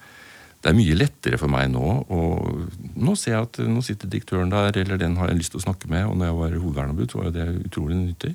[0.65, 1.84] Det er mye lettere for meg nå.
[2.10, 5.62] og Nå ser jeg at nå sitter direktøren der, eller den har jeg lyst til
[5.62, 6.08] å snakke med.
[6.10, 8.32] Og når jeg var hovedverneombud, så var jo det utrolig nyttig.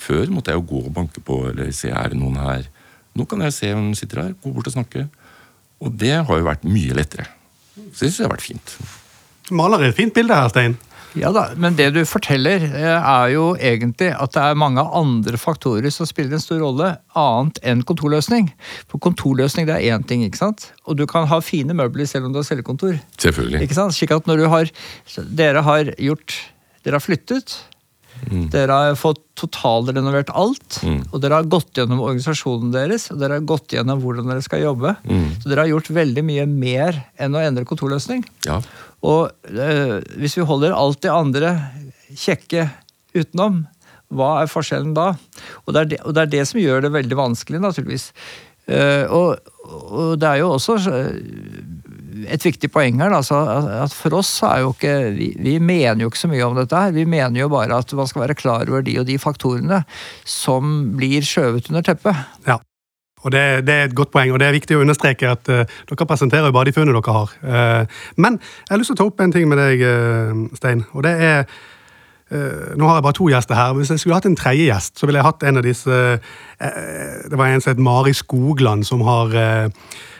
[0.00, 2.66] Før måtte jeg jo gå og banke på eller se er det noen her.
[3.16, 5.06] Nå kan jeg se hvem sitter her, gå bort og snakke.
[5.80, 7.28] Og det har jo vært mye lettere.
[7.76, 8.76] Så det syns jeg har vært fint.
[9.56, 10.76] Maler et fint bilde her, Stein.
[11.16, 15.38] Ja da, Men det du forteller, eh, er jo egentlig at det er mange andre
[15.40, 18.50] faktorer som spiller en stor rolle, annet enn kontorløsning.
[18.90, 20.72] For kontorløsning det er én ting, ikke sant?
[20.86, 23.00] og du kan ha fine møbler selv om du har cellekontor.
[23.18, 23.62] Selvfølgelig.
[23.64, 23.96] Ikke sant?
[23.96, 24.70] Slik at når du har
[25.16, 26.36] Dere har gjort
[26.84, 27.56] Dere har flyttet.
[28.52, 30.80] Dere har fått totalrenovert alt.
[30.86, 31.00] Mm.
[31.10, 34.64] Og dere har gått gjennom organisasjonen deres, og dere har gått gjennom hvordan dere skal
[34.64, 34.96] jobbe.
[35.04, 35.28] Mm.
[35.42, 38.24] Så dere har gjort veldig mye mer enn å endre kontorløsning.
[38.48, 38.60] Ja.
[39.06, 41.54] Og øh, hvis vi holder alt det andre
[42.16, 42.68] kjekke
[43.16, 43.64] utenom,
[44.14, 45.12] hva er forskjellen da?
[45.64, 48.10] Og det er det, og det, er det som gjør det veldig vanskelig, naturligvis.
[48.66, 51.18] Uh, og, og det er jo også eh,
[52.28, 53.40] et viktig poeng her, altså,
[53.84, 56.76] at- for oss er jo ikke vi, vi mener jo ikke så mye om dette
[56.76, 56.94] her.
[56.96, 59.84] Vi mener jo bare at man skal være klar over de og de faktorene
[60.24, 62.16] som blir skjøvet under teppet.
[62.46, 62.58] Ja.
[63.24, 65.64] Og det, det er et godt poeng, og det er viktig å understreke at uh,
[65.88, 67.32] dere presenterer jo bare de funnene dere har.
[67.42, 70.84] Uh, men jeg har lyst til å ta opp en ting med deg, uh, Stein.
[70.92, 71.48] og det er
[72.26, 73.74] Nå har jeg bare to gjester her.
[73.78, 75.98] Hvis jeg skulle hatt en tredje gjest, så ville jeg hatt en av disse
[77.30, 79.30] Det var en som het Mari Skogland, som har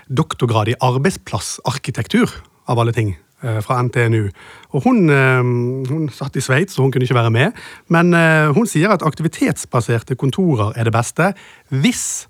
[0.09, 2.31] doktorgrad i arbeidsplassarkitektur,
[2.67, 3.17] av alle ting.
[3.43, 4.31] eh, Fra NTNU.
[4.73, 5.43] Og hun, eh,
[5.91, 7.53] hun satt i Sveits, så hun kunne ikke være med.
[7.89, 11.35] Men eh, hun sier at aktivitetsbaserte kontorer er det beste
[11.71, 12.27] hvis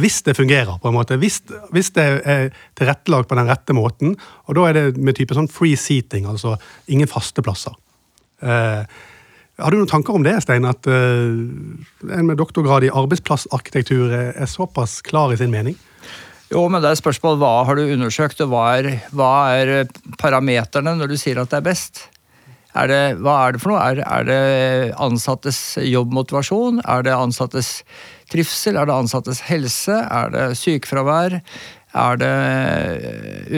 [0.00, 1.18] hvis det fungerer, på en måte.
[1.20, 1.42] Hvis,
[1.72, 4.16] hvis det er tilrettelagt på den rette måten.
[4.48, 6.56] Og da er det med type sånn free seating, altså
[6.88, 7.74] ingen faste plasser.
[8.40, 10.64] Har du noen tanker om det, Stein?
[10.64, 15.76] At en med doktorgrad i arbeidsplassarkitektur er såpass klar i sin mening?
[16.50, 20.96] Jo, men det er spørsmål hva har du undersøkt, og hva er, hva er parameterne
[20.98, 22.08] når du sier at det er best?
[22.74, 23.82] Er det, hva er det for noe?
[23.82, 26.82] Er, er, det ansattes jobbmotivasjon?
[26.90, 27.70] Er det ansattes
[28.30, 28.78] trivsel?
[28.78, 29.94] Er det ansattes helse?
[29.94, 31.38] Er det sykefravær?
[32.02, 32.34] Er det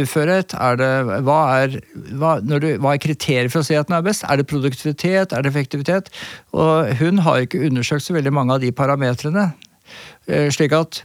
[0.05, 0.53] uførhet?
[0.57, 0.93] Er det,
[1.25, 1.81] hva, er,
[2.17, 4.25] hva, du, hva er kriteriet for å si at den er best?
[4.29, 5.33] Er det produktivitet?
[5.33, 6.09] Er det effektivitet?
[6.57, 9.51] Og hun har ikke undersøkt så veldig mange av de parametrene.
[10.29, 11.05] Eh, slik at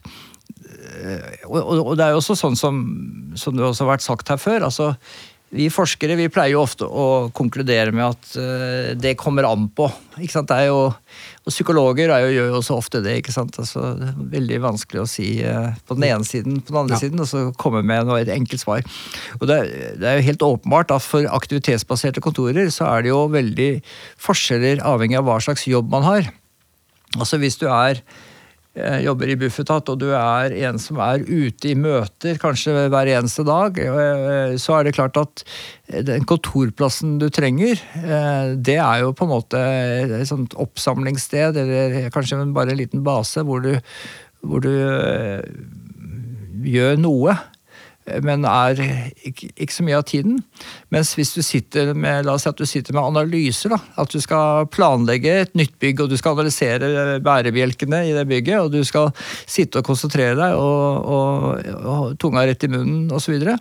[0.98, 2.84] eh, og, det er jo også sånn som,
[3.38, 4.68] som det også har vært sagt her før.
[4.70, 4.94] altså
[5.56, 9.86] vi forskere vi pleier jo ofte å konkludere med at uh, det kommer an på.
[10.20, 10.50] Ikke sant?
[10.50, 13.16] Det er jo, og psykologer jo, gjør jo også ofte det.
[13.22, 13.56] ikke sant?
[13.64, 16.98] Altså, det er veldig vanskelig å si uh, på den ene siden på den andre
[16.98, 17.02] ja.
[17.06, 18.84] siden, og så komme med noe, et enkelt svar.
[19.40, 19.62] Og det,
[20.02, 23.72] det, er jo helt åpenbart at for aktivitetsbaserte kontorer så er det jo veldig
[24.28, 26.28] forskjeller avhengig av hva slags jobb man har.
[27.16, 28.04] Altså Hvis du er
[29.04, 33.46] jobber i Bufetat, og du er en som er ute i møter kanskje hver eneste
[33.48, 35.44] dag, eh, så er det klart at
[36.08, 39.64] den kontorplassen du trenger, eh, det er jo på en måte
[40.06, 43.74] et sånt oppsamlingssted, eller kanskje bare en liten base hvor du,
[44.46, 44.74] hvor du
[46.68, 47.38] gjør noe
[48.24, 48.80] men er
[49.28, 50.40] ikke, ikke, så mye av tiden.
[50.94, 54.14] Mens hvis du sitter med la oss si at du sitter med analyser, da, at
[54.14, 58.74] du skal planlegge et nytt bygg og du skal analysere bærebjelkene i det bygget, og
[58.74, 59.12] du skal
[59.46, 63.58] sitte og konsentrere deg og, og, og tunga rett i munnen osv., så,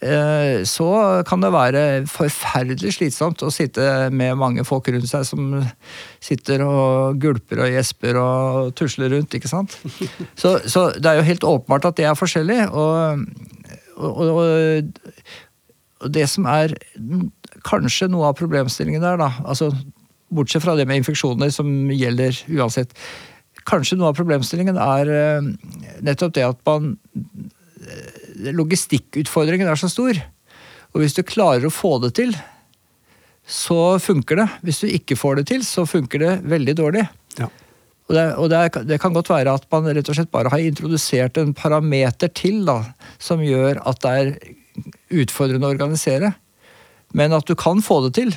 [0.00, 0.88] Eh, så
[1.28, 5.58] kan det være forferdelig slitsomt å sitte med mange folk rundt seg som
[6.24, 9.76] sitter og gulper og gjesper og tusler rundt, ikke sant.
[10.40, 12.62] Så, så det er jo helt åpenbart at det er forskjellig.
[12.72, 13.26] Og,
[14.00, 15.00] og, og,
[16.00, 16.74] og det som er
[17.66, 19.70] kanskje noe av problemstillingen der, da, altså
[20.30, 22.94] bortsett fra det med infeksjoner som gjelder uansett,
[23.68, 25.48] kanskje noe av problemstillingen er eh,
[26.06, 26.94] nettopp det at man
[28.56, 30.18] logistikkutfordringen er så stor.
[30.94, 32.34] Og hvis du klarer å få det til,
[33.50, 34.48] så funker det.
[34.66, 37.04] Hvis du ikke får det til, så funker det veldig dårlig.
[37.38, 37.50] Ja.
[38.10, 40.62] Og, det, og det, det, kan godt være at man rett og slett bare har
[40.66, 42.80] introdusert en parameter til da,
[43.22, 44.32] som gjør at det er
[45.22, 46.32] utfordrende å organisere.
[47.14, 48.32] Men at du kan få det til,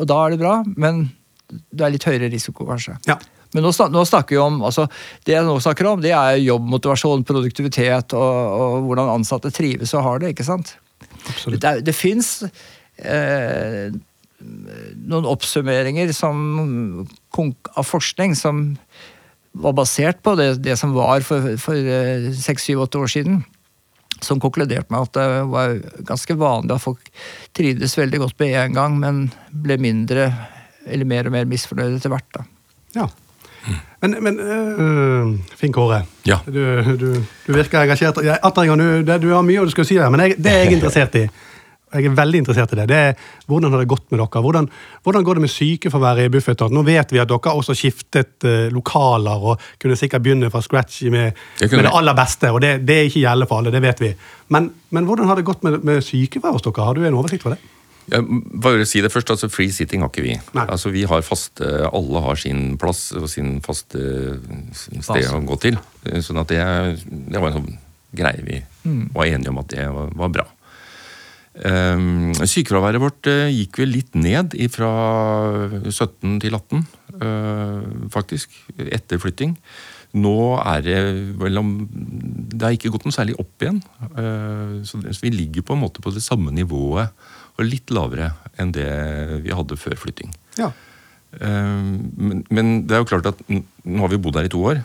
[0.00, 0.62] og da er det bra.
[0.80, 1.10] Men
[1.48, 2.96] det er litt høyere risiko, kanskje.
[3.08, 3.18] Ja.
[3.56, 4.84] Men nå, nå, snakker vi om, altså,
[5.24, 10.04] Det jeg nå snakker om, det er jobbmotivasjon, produktivitet og, og hvordan ansatte trives og
[10.04, 10.34] har det.
[10.34, 10.74] ikke sant?
[11.28, 11.60] Absolutt.
[11.64, 13.88] Det, det fins eh,
[15.08, 17.06] noen oppsummeringer som,
[17.38, 18.66] av forskning som
[19.52, 23.40] var basert på det, det som var for, for eh, seks, syv, åtte år siden.
[24.24, 27.10] Som konkluderte med at det var ganske vanlig at folk
[27.54, 30.30] trivdes veldig godt med en gang, men ble mindre
[30.88, 32.28] eller mer og mer misfornøyde etter hvert.
[32.34, 32.46] da.
[32.96, 33.08] Ja.
[34.00, 36.38] Men, men øh, Finn Kåre, ja.
[36.46, 36.60] du,
[36.96, 37.08] du,
[37.46, 38.16] du, virker engasjert.
[38.16, 41.24] Du, du, har mye du skal si der, men jeg, det er jeg interessert i.
[41.94, 42.86] Jeg er veldig interessert i det.
[42.90, 43.14] det er,
[43.48, 44.42] hvordan har det gått med dere?
[44.44, 44.68] Hvordan,
[45.06, 46.74] hvordan går det med sykefraværet i Bufetat?
[46.74, 51.02] Nå vet vi at dere også skiftet uh, lokaler og kunne sikkert begynne fra scratch
[51.08, 52.52] med det, med det aller beste.
[52.52, 54.12] og det, det, er ikke gjelder for alle, det vet vi.
[54.54, 56.88] Men, men hvordan har det gått med, med sykefravær hos dere?
[56.90, 57.74] Har du en oversikt for det?
[58.08, 58.24] Jeg
[58.62, 60.36] bare si det først, altså Free sitting har ikke vi.
[60.56, 64.00] Altså vi har faste, Alle har sin plass og sin faste
[64.72, 65.76] sted å gå til.
[66.24, 66.62] sånn at det,
[67.04, 67.76] det var en sånn
[68.16, 69.10] greie vi mm.
[69.12, 70.46] var enige om at det var, var bra.
[71.58, 74.90] Um, sykefraværet vårt uh, gikk vel litt ned fra
[75.90, 78.52] 17 til 18, uh, eh, faktisk.
[78.78, 79.56] Etter flytting.
[80.18, 80.98] Nå er det
[81.36, 83.80] vel om Det har ikke gått noe særlig opp igjen.
[84.14, 87.10] Uh, så, vi ligger på en måte på det samme nivået
[87.58, 88.30] og litt lavere
[88.60, 88.90] enn det
[89.42, 90.30] vi hadde før flytting.
[90.60, 90.70] Ja.
[91.36, 91.74] Eh,
[92.16, 94.80] men, men, det er jo klart at nå har vi bodd her i to år.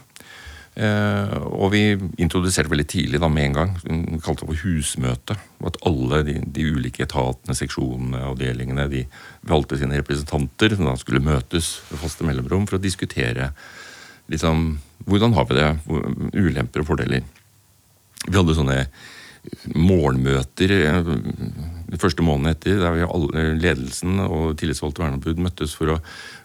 [0.73, 1.83] Eh, og vi
[2.17, 5.37] introduserte veldig tidlig da med en gang, vi kalte det for husmøte.
[5.69, 9.03] At alle de, de, ulike etatene, seksjonene, avdelingene de
[9.49, 13.51] valgte sine representanter som da skulle møtes ved faste mellomrom for å diskutere
[14.33, 15.69] liksom, hvordan har vi det,
[16.39, 17.25] ulemper og fordeler.
[18.23, 18.79] Vi hadde sånne
[19.75, 20.71] morgenmøter
[21.93, 25.99] eh, de første måneden etter, der vi alle, ledelsen og tillitsvalgte verneombud møttes for å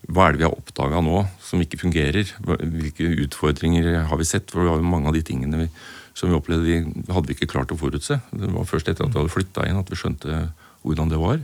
[0.09, 2.31] Hva er det vi har oppdaga nå som ikke fungerer?
[2.45, 4.53] Hvilke utfordringer har vi sett?
[4.55, 5.69] For mange av de tingene vi,
[6.17, 8.21] som vi opplevde, de hadde vi ikke klart å forutse.
[8.31, 10.49] Det var først etter at vi hadde flytta inn at vi skjønte
[10.87, 11.43] hvordan det var.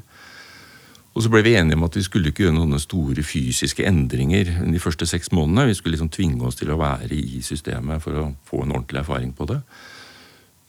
[1.15, 4.51] Og så ble vi enige om at vi skulle ikke gjøre noen store fysiske endringer
[4.67, 5.69] de første seks månedene.
[5.71, 9.05] Vi skulle liksom tvinge oss til å være i systemet for å få en ordentlig
[9.05, 9.61] erfaring på det.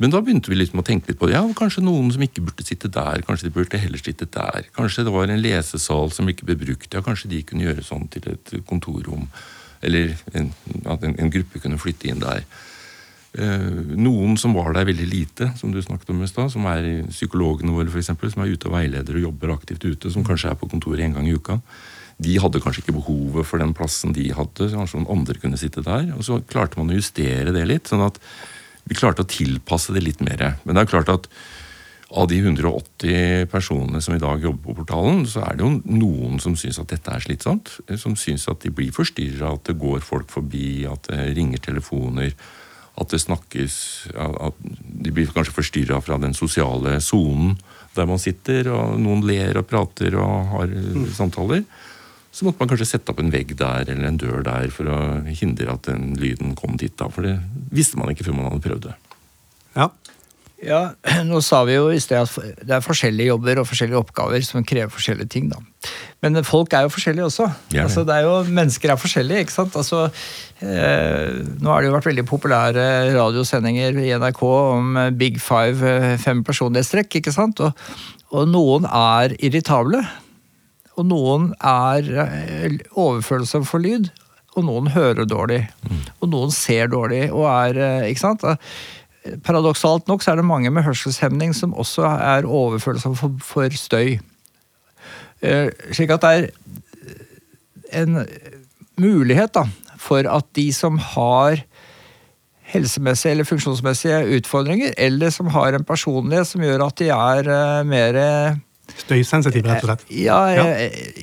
[0.01, 1.29] Men da begynte vi liksom å tenke litt på.
[1.31, 3.23] Ja, kanskje noen som ikke burde sitte der.
[3.23, 4.67] Kanskje de burde heller sitte der.
[4.75, 6.91] Kanskje det var en lesesal som ikke ble brukt.
[6.91, 9.29] Ja, kanskje de kunne gjøre sånn til et kontorrom.
[9.85, 12.43] Eller at en, en gruppe kunne flytte inn der.
[13.35, 17.05] Eh, noen som var der veldig lite, som du snakket om i stad, som er
[17.09, 20.53] psykologene våre for eksempel, som er ute og veileder og jobber aktivt ute, som kanskje
[20.53, 21.59] er på kontoret en gang i uka,
[22.23, 24.69] de hadde kanskje ikke behovet for den plassen de hadde.
[24.71, 26.13] Kanskje noen andre kunne sitte der.
[26.15, 28.21] Og så klarte man å justere det litt, sånn at
[28.85, 30.55] vi klarte å tilpasse det litt mer.
[30.63, 31.29] Men det er klart at
[32.15, 36.37] av de 180 personene som i dag jobber på portalen, så er det jo noen
[36.43, 37.73] som syns at dette er slitsomt.
[37.99, 42.35] Som syns at de blir forstyrra, at det går folk forbi, at det ringer telefoner
[42.95, 43.73] at det snakkes
[44.15, 47.57] At de blir kanskje forstyrra fra den sosiale sonen
[47.95, 51.05] der man sitter, og noen ler og prater og har mm.
[51.15, 51.61] samtaler.
[52.35, 54.99] Så måtte man kanskje sette opp en vegg der eller en dør der for å
[55.39, 56.91] hindre at den lyden kom dit.
[56.99, 57.37] da, For det
[57.71, 58.95] visste man ikke før man hadde prøvd det.
[59.75, 59.87] Ja,
[60.63, 60.79] ja,
[61.29, 64.65] nå sa vi jo i sted at det er forskjellige jobber og forskjellige oppgaver som
[64.67, 65.49] krever forskjellige ting.
[65.51, 65.59] da.
[66.23, 67.47] Men folk er jo forskjellige også.
[67.73, 67.85] Ja, ja.
[67.85, 69.45] Altså, det er jo, Mennesker er forskjellige.
[69.45, 69.75] ikke sant?
[69.75, 70.05] Altså,
[70.61, 76.17] eh, nå har det jo vært veldig populære radiosendinger i NRK om Big Five, eh,
[76.21, 77.19] fem personlighetstrekk.
[77.21, 77.59] ikke sant?
[77.59, 77.71] Og,
[78.31, 80.03] og noen er irritable.
[80.95, 84.11] Og noen er overfølelse overfølsomme for lyd.
[84.55, 85.65] Og noen hører dårlig.
[85.83, 86.03] Mm.
[86.23, 88.45] Og noen ser dårlig og er eh, ikke sant?
[89.43, 94.15] Paradoksalt nok så er det mange med hørselshemning som også er overfølsomme for, for støy.
[95.43, 96.47] Eh, slik at det er
[98.01, 98.21] en
[99.01, 99.65] mulighet da,
[99.99, 101.65] for at de som har
[102.71, 107.51] helsemessige eller funksjonsmessige utfordringer, eller som har en personlighet som gjør at de er
[107.87, 108.21] mer
[109.05, 110.05] Støysensitive, rett og slett?
[110.13, 110.65] Ja, ja,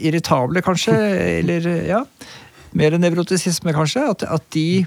[0.00, 0.96] irritable kanskje.
[1.38, 2.02] eller ja,
[2.78, 4.04] mer nevrotisisme, kanskje.
[4.14, 4.84] At, at de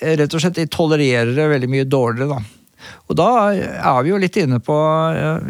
[0.00, 2.36] rett og slett de tolererer det veldig mye dårligere.
[2.36, 2.56] da.
[3.10, 4.76] Og da er vi jo litt inne på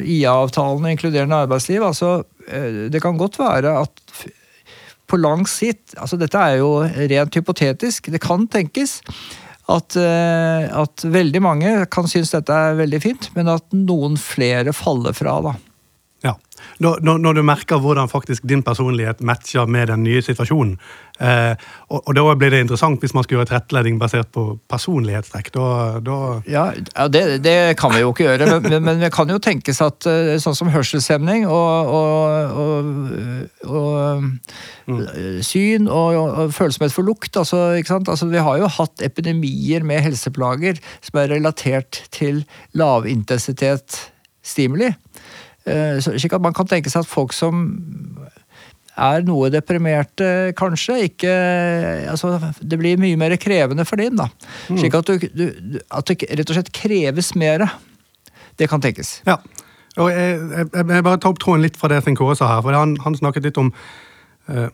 [0.05, 1.83] IA-avtalen og inkluderende arbeidsliv.
[1.85, 2.19] altså
[2.49, 4.03] eh, Det kan godt være at
[5.07, 8.11] på lang sikt altså Dette er jo rent hypotetisk.
[8.13, 9.01] Det kan tenkes
[9.67, 14.75] at, eh, at veldig mange kan synes dette er veldig fint, men at noen flere
[14.77, 15.41] faller fra.
[15.43, 15.55] da.
[16.83, 20.77] Når, når, du merker hvordan faktisk din personlighet matcher med den nye situasjonen.
[21.17, 21.55] Eh,
[21.89, 25.49] og, og, da blir det interessant hvis man skal gjøre tilrettelegging basert på personlighetstrekk.
[25.55, 25.69] Da,
[26.05, 26.19] da
[26.51, 29.81] ja, ja det, det, kan vi jo ikke gjøre, men, men, det kan jo tenkes
[29.85, 32.67] at eh, sånn som hørselshemning og, og,
[33.65, 34.27] og
[34.91, 35.01] mm.
[35.47, 41.23] syn og, følsomhet for lukt altså, altså, Vi har jo hatt epidemier med helseplager som
[41.23, 42.45] er relatert til
[42.77, 44.01] lavintensitet
[44.47, 44.93] stimuli.
[45.67, 47.67] Eh, slik at man kan tenke seg at folk som
[48.97, 51.01] er noe deprimerte, kanskje.
[51.11, 51.35] Ikke,
[52.11, 54.17] altså, det blir mye mer krevende for din.
[54.17, 54.31] da.
[54.71, 54.81] Mm.
[54.81, 57.67] Slik at, du, du, at, det rett og slett kreves mer.
[58.57, 59.21] Det kan tenkes.
[59.29, 59.41] Ja.
[60.01, 62.65] Og jeg, jeg, jeg bare tar opp tråden litt fra det Finn Kåre sa her.
[62.65, 63.71] for Han, han snakket litt om
[64.49, 64.69] uh,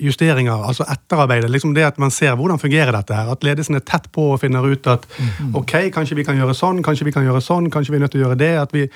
[0.00, 1.50] justeringer, altså etterarbeidet.
[1.50, 3.30] liksom Det at man ser hvordan fungerer dette her.
[3.30, 5.54] At ledelsen er tett på og finner ut at mm.
[5.54, 8.14] ok, kanskje vi kan gjøre sånn, kanskje vi kan gjøre sånn, kanskje vi er nødt
[8.16, 8.52] til å gjøre det.
[8.60, 8.86] At vi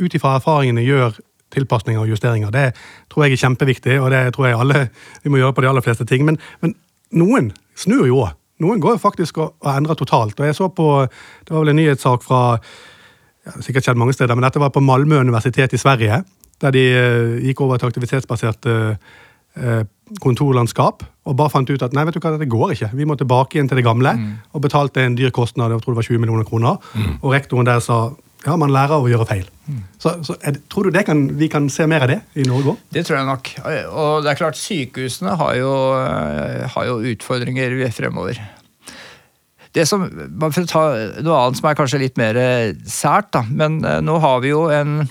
[0.00, 1.18] ut ifra erfaringene gjør
[1.54, 2.50] tilpasninger og justeringer.
[2.50, 2.72] Det
[3.12, 4.88] tror jeg er kjempeviktig, og det tror jeg alle
[5.22, 6.24] vi må gjøre på de aller fleste ting.
[6.26, 6.74] Men, men
[7.14, 8.34] noen snur jo òg.
[8.64, 10.38] Noen går jo faktisk og, og endrer totalt.
[10.40, 11.06] Og jeg så på,
[11.44, 12.40] Det var vel en nyhetssak fra
[13.46, 16.22] ja, sikkert skjedd mange steder, men dette var på Malmö universitet i Sverige.
[16.60, 18.96] Der de uh, gikk over til aktivitetsbasert uh,
[20.22, 22.92] kontorlandskap og bare fant ut at nei, vet du hva, det går ikke.
[22.94, 24.12] Vi må tilbake igjen til det gamle.
[24.14, 24.28] Mm.
[24.54, 26.78] Og betalte en dyr kostnad, jeg tror det var 20 millioner kroner.
[26.94, 27.18] Mm.
[27.18, 27.98] Og rektoren der sa
[28.46, 29.46] ja, man lærer av å gjøre feil.
[29.66, 29.80] Mm.
[29.98, 32.84] Så, så er, tror du kan, vi kan se mer av det i Norge òg?
[32.94, 33.50] Det tror jeg nok.
[33.90, 35.72] Og det er klart, sykehusene har jo,
[36.76, 38.38] har jo utfordringer fremover.
[39.76, 40.84] Det som, For å ta
[41.26, 42.38] noe annet som er kanskje litt mer
[42.88, 43.42] sært, da.
[43.50, 45.02] Men eh, nå har vi jo en,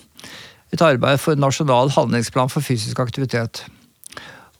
[0.74, 3.66] et arbeid for nasjonal handlingsplan for fysisk aktivitet.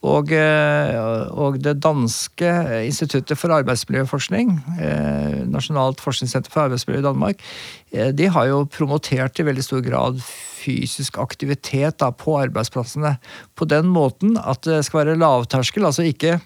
[0.06, 0.96] Og, eh,
[1.34, 2.50] og, det danske
[2.86, 7.42] instituttet for arbeidsmiljøforskning, eh, Nasjonalt forskningssenter for arbeidsmiljø i Danmark,
[7.92, 13.16] eh, de har jo promotert i veldig stor grad fysisk aktivitet da, på arbeidsplassene.
[13.56, 16.40] På den måten at det skal være lavterskel, altså ikke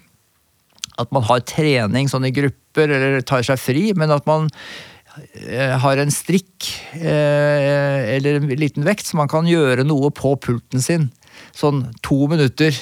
[0.99, 4.49] at man har trening sånn i grupper eller tar seg fri, men at man
[5.81, 11.09] har en strikk eller en liten vekt, så man kan gjøre noe på pulten sin.
[11.57, 12.75] Sånn to minutter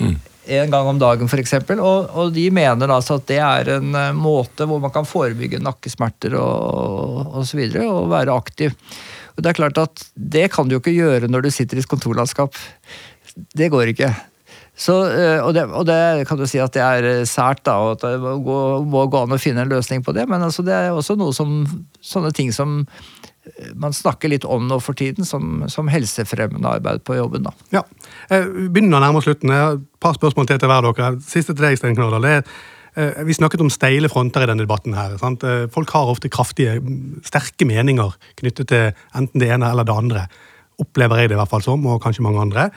[0.00, 1.54] En gang om dagen, f.eks.
[1.76, 5.60] Og, og de mener altså at det er en uh, måte hvor man kan forebygge
[5.62, 7.62] nakkesmerter og osv.
[7.68, 8.74] Og, og, være aktiv.
[9.36, 11.86] Og Det er klart at det kan du jo ikke gjøre når du sitter i
[11.86, 12.58] kontorlandskap.
[13.54, 14.10] det går ikke.
[14.72, 17.76] Så, eh, og, det, og, det, kan du si at det er eh, sært, da,
[17.84, 20.24] og at det må gå, må gå an å finne en løsning på det.
[20.30, 21.60] Men altså, det er også noe som,
[22.00, 23.21] sånne ting som eh,
[23.74, 27.48] man snakker litt om nå for tiden, som, som helsefremmende arbeid på jobben.
[27.48, 27.52] da.
[27.74, 27.82] Ja,
[28.30, 29.50] Vi begynner å nærme oss slutten.
[29.50, 31.16] Et par spørsmål til til hver dere.
[31.26, 32.24] Siste til deg, Stein Knardal.
[32.24, 32.44] er
[33.24, 34.94] vi snakket om steile fronter i denne debatten.
[34.94, 35.16] her.
[35.18, 35.42] Sant?
[35.74, 36.76] Folk har ofte kraftige,
[37.24, 40.26] sterke meninger knyttet til enten det ene eller det andre.
[40.78, 42.70] Opplever jeg det i hvert fall som, og kanskje mange andre.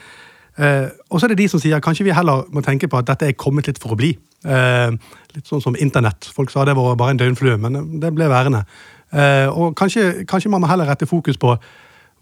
[0.56, 3.08] Eh, og så er det de som sier kanskje vi heller må tenke på at
[3.10, 4.14] dette er kommet litt for å bli.
[4.48, 4.90] Eh,
[5.36, 6.28] litt sånn som internett.
[6.32, 8.64] Folk sa det var bare en døgnflue, men det ble værende.
[9.12, 11.54] Eh, og kanskje, kanskje, man må heller rette fokus på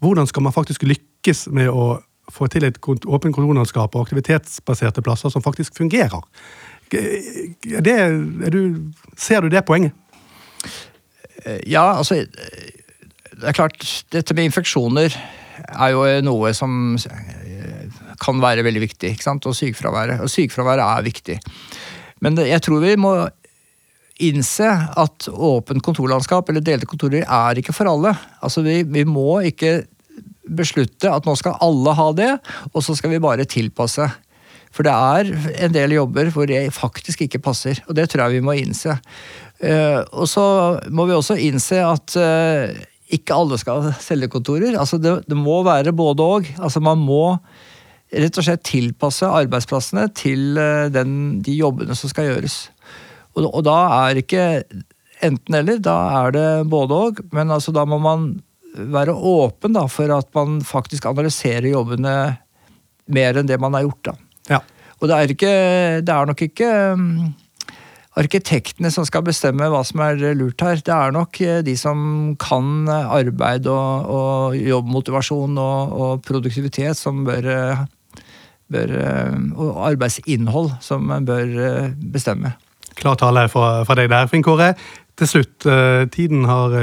[0.03, 1.95] hvordan skal man faktisk lykkes med å
[2.33, 6.21] få til et åpent kontorlandskap og aktivitetsbaserte plasser som faktisk fungerer.
[6.89, 7.95] Det,
[8.53, 8.59] du,
[9.17, 9.93] ser du det poenget?
[11.45, 12.25] Eh, ja, altså
[13.35, 13.81] Det er klart,
[14.13, 15.15] dette med infeksjoner
[15.65, 16.95] er jo noe som
[18.21, 19.11] kan være veldig viktig.
[19.11, 19.45] ikke sant?
[19.45, 20.21] Og sykefraværet.
[20.23, 21.39] Og sykefraværet er viktig.
[22.23, 23.15] Men jeg tror vi må
[24.23, 28.13] innse at åpent kontorlandskap eller delte kontorer er ikke for alle.
[28.43, 29.81] Altså vi, vi må ikke
[30.45, 32.31] beslutte at nå skal alle ha det,
[32.71, 34.07] og så skal vi bare tilpasse.
[34.75, 35.29] For det er
[35.65, 38.97] en del jobber hvor det faktisk ikke passer, og det tror jeg vi må innse.
[39.63, 40.45] Uh, og så
[40.91, 42.75] må vi også innse at uh,
[43.15, 44.75] ikke alle skal selge kontorer.
[44.79, 46.51] Altså det, det må være både og.
[46.59, 47.37] Altså man må
[48.15, 52.57] rett og slett tilpasse arbeidsplassene til eh, den, de jobbene som skal gjøres.
[53.35, 53.77] Og, og da
[54.07, 54.43] er ikke
[55.23, 57.23] enten-eller, da er det både og.
[57.35, 58.33] Men altså, da må man
[58.75, 62.15] være åpen da, for at man faktisk analyserer jobbene
[63.15, 64.11] mer enn det man har gjort.
[64.11, 64.15] da.
[64.55, 64.61] Ja.
[64.99, 65.55] Og det er, ikke,
[66.05, 67.07] det er nok ikke um,
[68.19, 70.79] arkitektene som skal bestemme hva som er lurt her.
[70.79, 77.25] Det er nok eh, de som kan arbeid og, og jobbmotivasjon og, og, produktivitet, som
[77.27, 77.83] bør eh,
[78.71, 82.55] bør, eh, og arbeidsinnhold som bør bestemme.
[82.99, 84.73] Klar tale fra, fra deg der, Finn Kåre.
[85.15, 86.75] Til slutt, eh, tiden har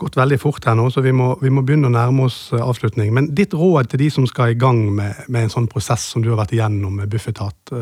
[0.00, 3.12] gått veldig fort her nå, så vi må, vi må, begynne å nærme oss avslutning.
[3.14, 6.24] Men ditt råd til de som skal i gang med, med en sånn prosess som
[6.24, 7.74] du har vært igjennom med Bufetat,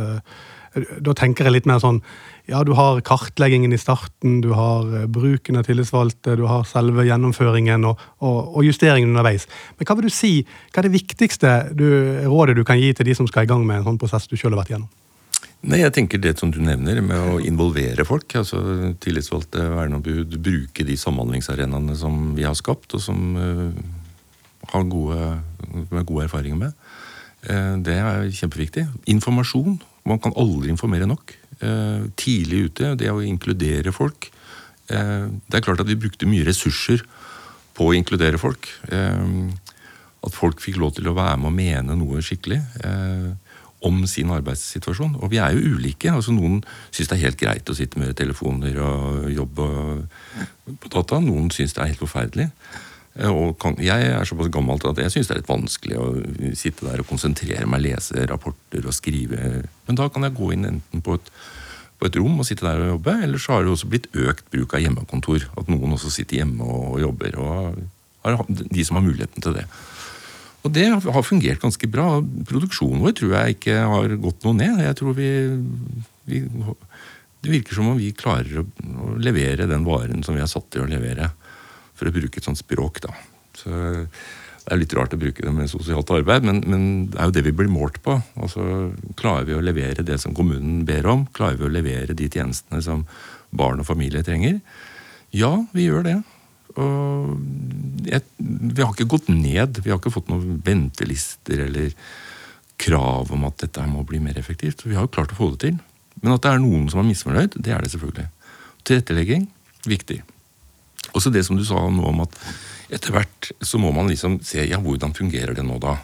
[0.73, 1.99] da tenker jeg litt mer sånn
[2.51, 7.05] ja, du har kartleggingen i starten, du har eh, bruken av tillitsvalgte, du har selve
[7.07, 9.47] gjennomføringen og, og, og, justeringen underveis.
[9.79, 10.33] Men hva vil du si,
[10.73, 11.87] hva er det viktigste du,
[12.27, 14.35] rådet du kan gi til de som skal i gang med en sånn prosess du
[14.35, 14.91] selv har vært gjennom?
[15.63, 18.35] Nei, jeg tenker Det som du nevner, med å involvere folk.
[18.35, 23.71] altså Tillitsvalgte, verneombud, bruke de samhandlingsarenaene som vi har skapt, og som uh,
[24.73, 25.21] har gode,
[26.03, 26.75] gode erfaringer med.
[27.47, 28.89] Uh, det er kjempeviktig.
[29.15, 29.79] Informasjon.
[30.05, 31.37] Man kan aldri informere nok.
[31.63, 34.33] Uh, tidlig ute, det å inkludere folk.
[34.93, 37.01] Det er klart at vi brukte mye ressurser
[37.73, 38.67] på å inkludere folk.
[38.91, 42.59] At folk fikk lov til å være med og mene noe skikkelig
[43.89, 45.17] om sin arbeidssituasjon.
[45.21, 46.13] Og vi er jo ulike.
[46.13, 46.61] altså Noen
[46.91, 49.69] syns det er helt greit å sitte med telefoner og jobbe
[50.81, 51.21] på data.
[51.23, 52.49] Noen syns det er helt forferdelig.
[53.29, 56.07] Og kan, jeg er såpass gammel at jeg syns det er litt vanskelig å
[56.57, 59.67] sitte der og konsentrere meg, lese rapporter og skrive.
[59.89, 61.35] Men da kan jeg gå inn enten på et
[62.03, 63.13] på et rom og sitte der og jobbe.
[63.23, 65.47] Eller så har det også blitt økt bruk av hjemmekontor.
[65.55, 67.39] At noen også sitter hjemme og jobber.
[67.39, 67.79] og
[68.25, 69.69] har De som har muligheten til det.
[70.63, 72.21] Og det har fungert ganske bra.
[72.49, 74.83] Produksjonen vår tror jeg ikke har gått noe ned.
[74.85, 75.31] Jeg tror vi,
[76.31, 76.45] vi
[77.43, 78.67] Det virker som om vi klarer å,
[79.19, 81.33] levere den varen som vi er satt til å levere.
[81.99, 83.11] For å bruke et sånt språk, da.
[83.59, 83.73] Så
[84.63, 87.35] det er litt rart å bruke det med sosialt arbeid, men, men, det er jo
[87.35, 88.15] det vi blir målt på.
[88.39, 91.27] Altså, Klarer vi å levere det som kommunen ber om?
[91.35, 93.03] Klarer vi å levere de tjenestene som
[93.51, 94.61] barn og familie trenger?
[95.35, 96.17] Ja, vi gjør det.
[96.81, 99.83] Og jeg, vi har ikke gått ned.
[99.83, 101.95] Vi har ikke fått noen ventelister eller
[102.83, 104.87] krav om at dette må bli mer effektivt.
[104.87, 105.81] Vi har jo klart å få det til.
[106.23, 108.29] Men at det er noen som er misfornøyd, det er det selvfølgelig.
[108.87, 109.49] Tilrettelegging
[109.89, 110.21] viktig.
[111.17, 112.39] Også det som du sa nå om at
[112.93, 115.97] etter hvert så må man liksom se ja, hvordan fungerer det nå, da.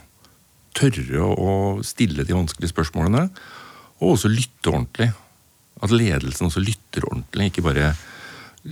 [0.79, 1.53] Tørre å
[1.87, 3.29] stille de vanskelige spørsmålene,
[3.99, 5.11] og også lytte ordentlig.
[5.83, 7.93] At ledelsen også lytter ordentlig, ikke bare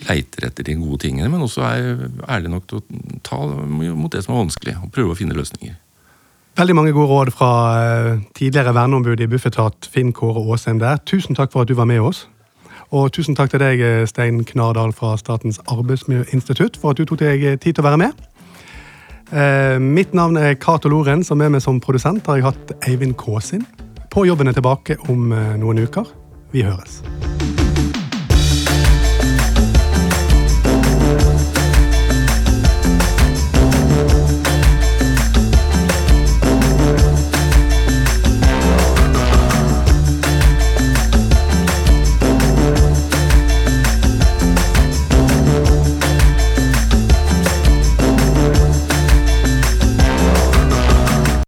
[0.09, 4.23] leiter etter de gode tingene, men også er ærlig nok til å ta mot det
[4.25, 5.75] som er vanskelig, og prøve å finne løsninger.
[6.57, 11.03] Veldig mange gode råd fra eh, tidligere verneombud i Bufetat, Finn Kåre Aasheim der.
[11.05, 12.25] Tusen takk for at du var med oss.
[12.95, 17.45] Og tusen takk til deg, Stein Knardal fra Statens arbeidsmiljøinstitutt, for at du tok deg
[17.61, 18.27] tid til å være med.
[19.33, 23.17] Eh, mitt navn er Cato Loren, som er med som produsent har jeg hatt Eivind
[23.19, 23.67] Kåsin.
[24.11, 26.07] På jobben er tilbake om eh, noen uker.
[26.55, 27.03] Vi høres.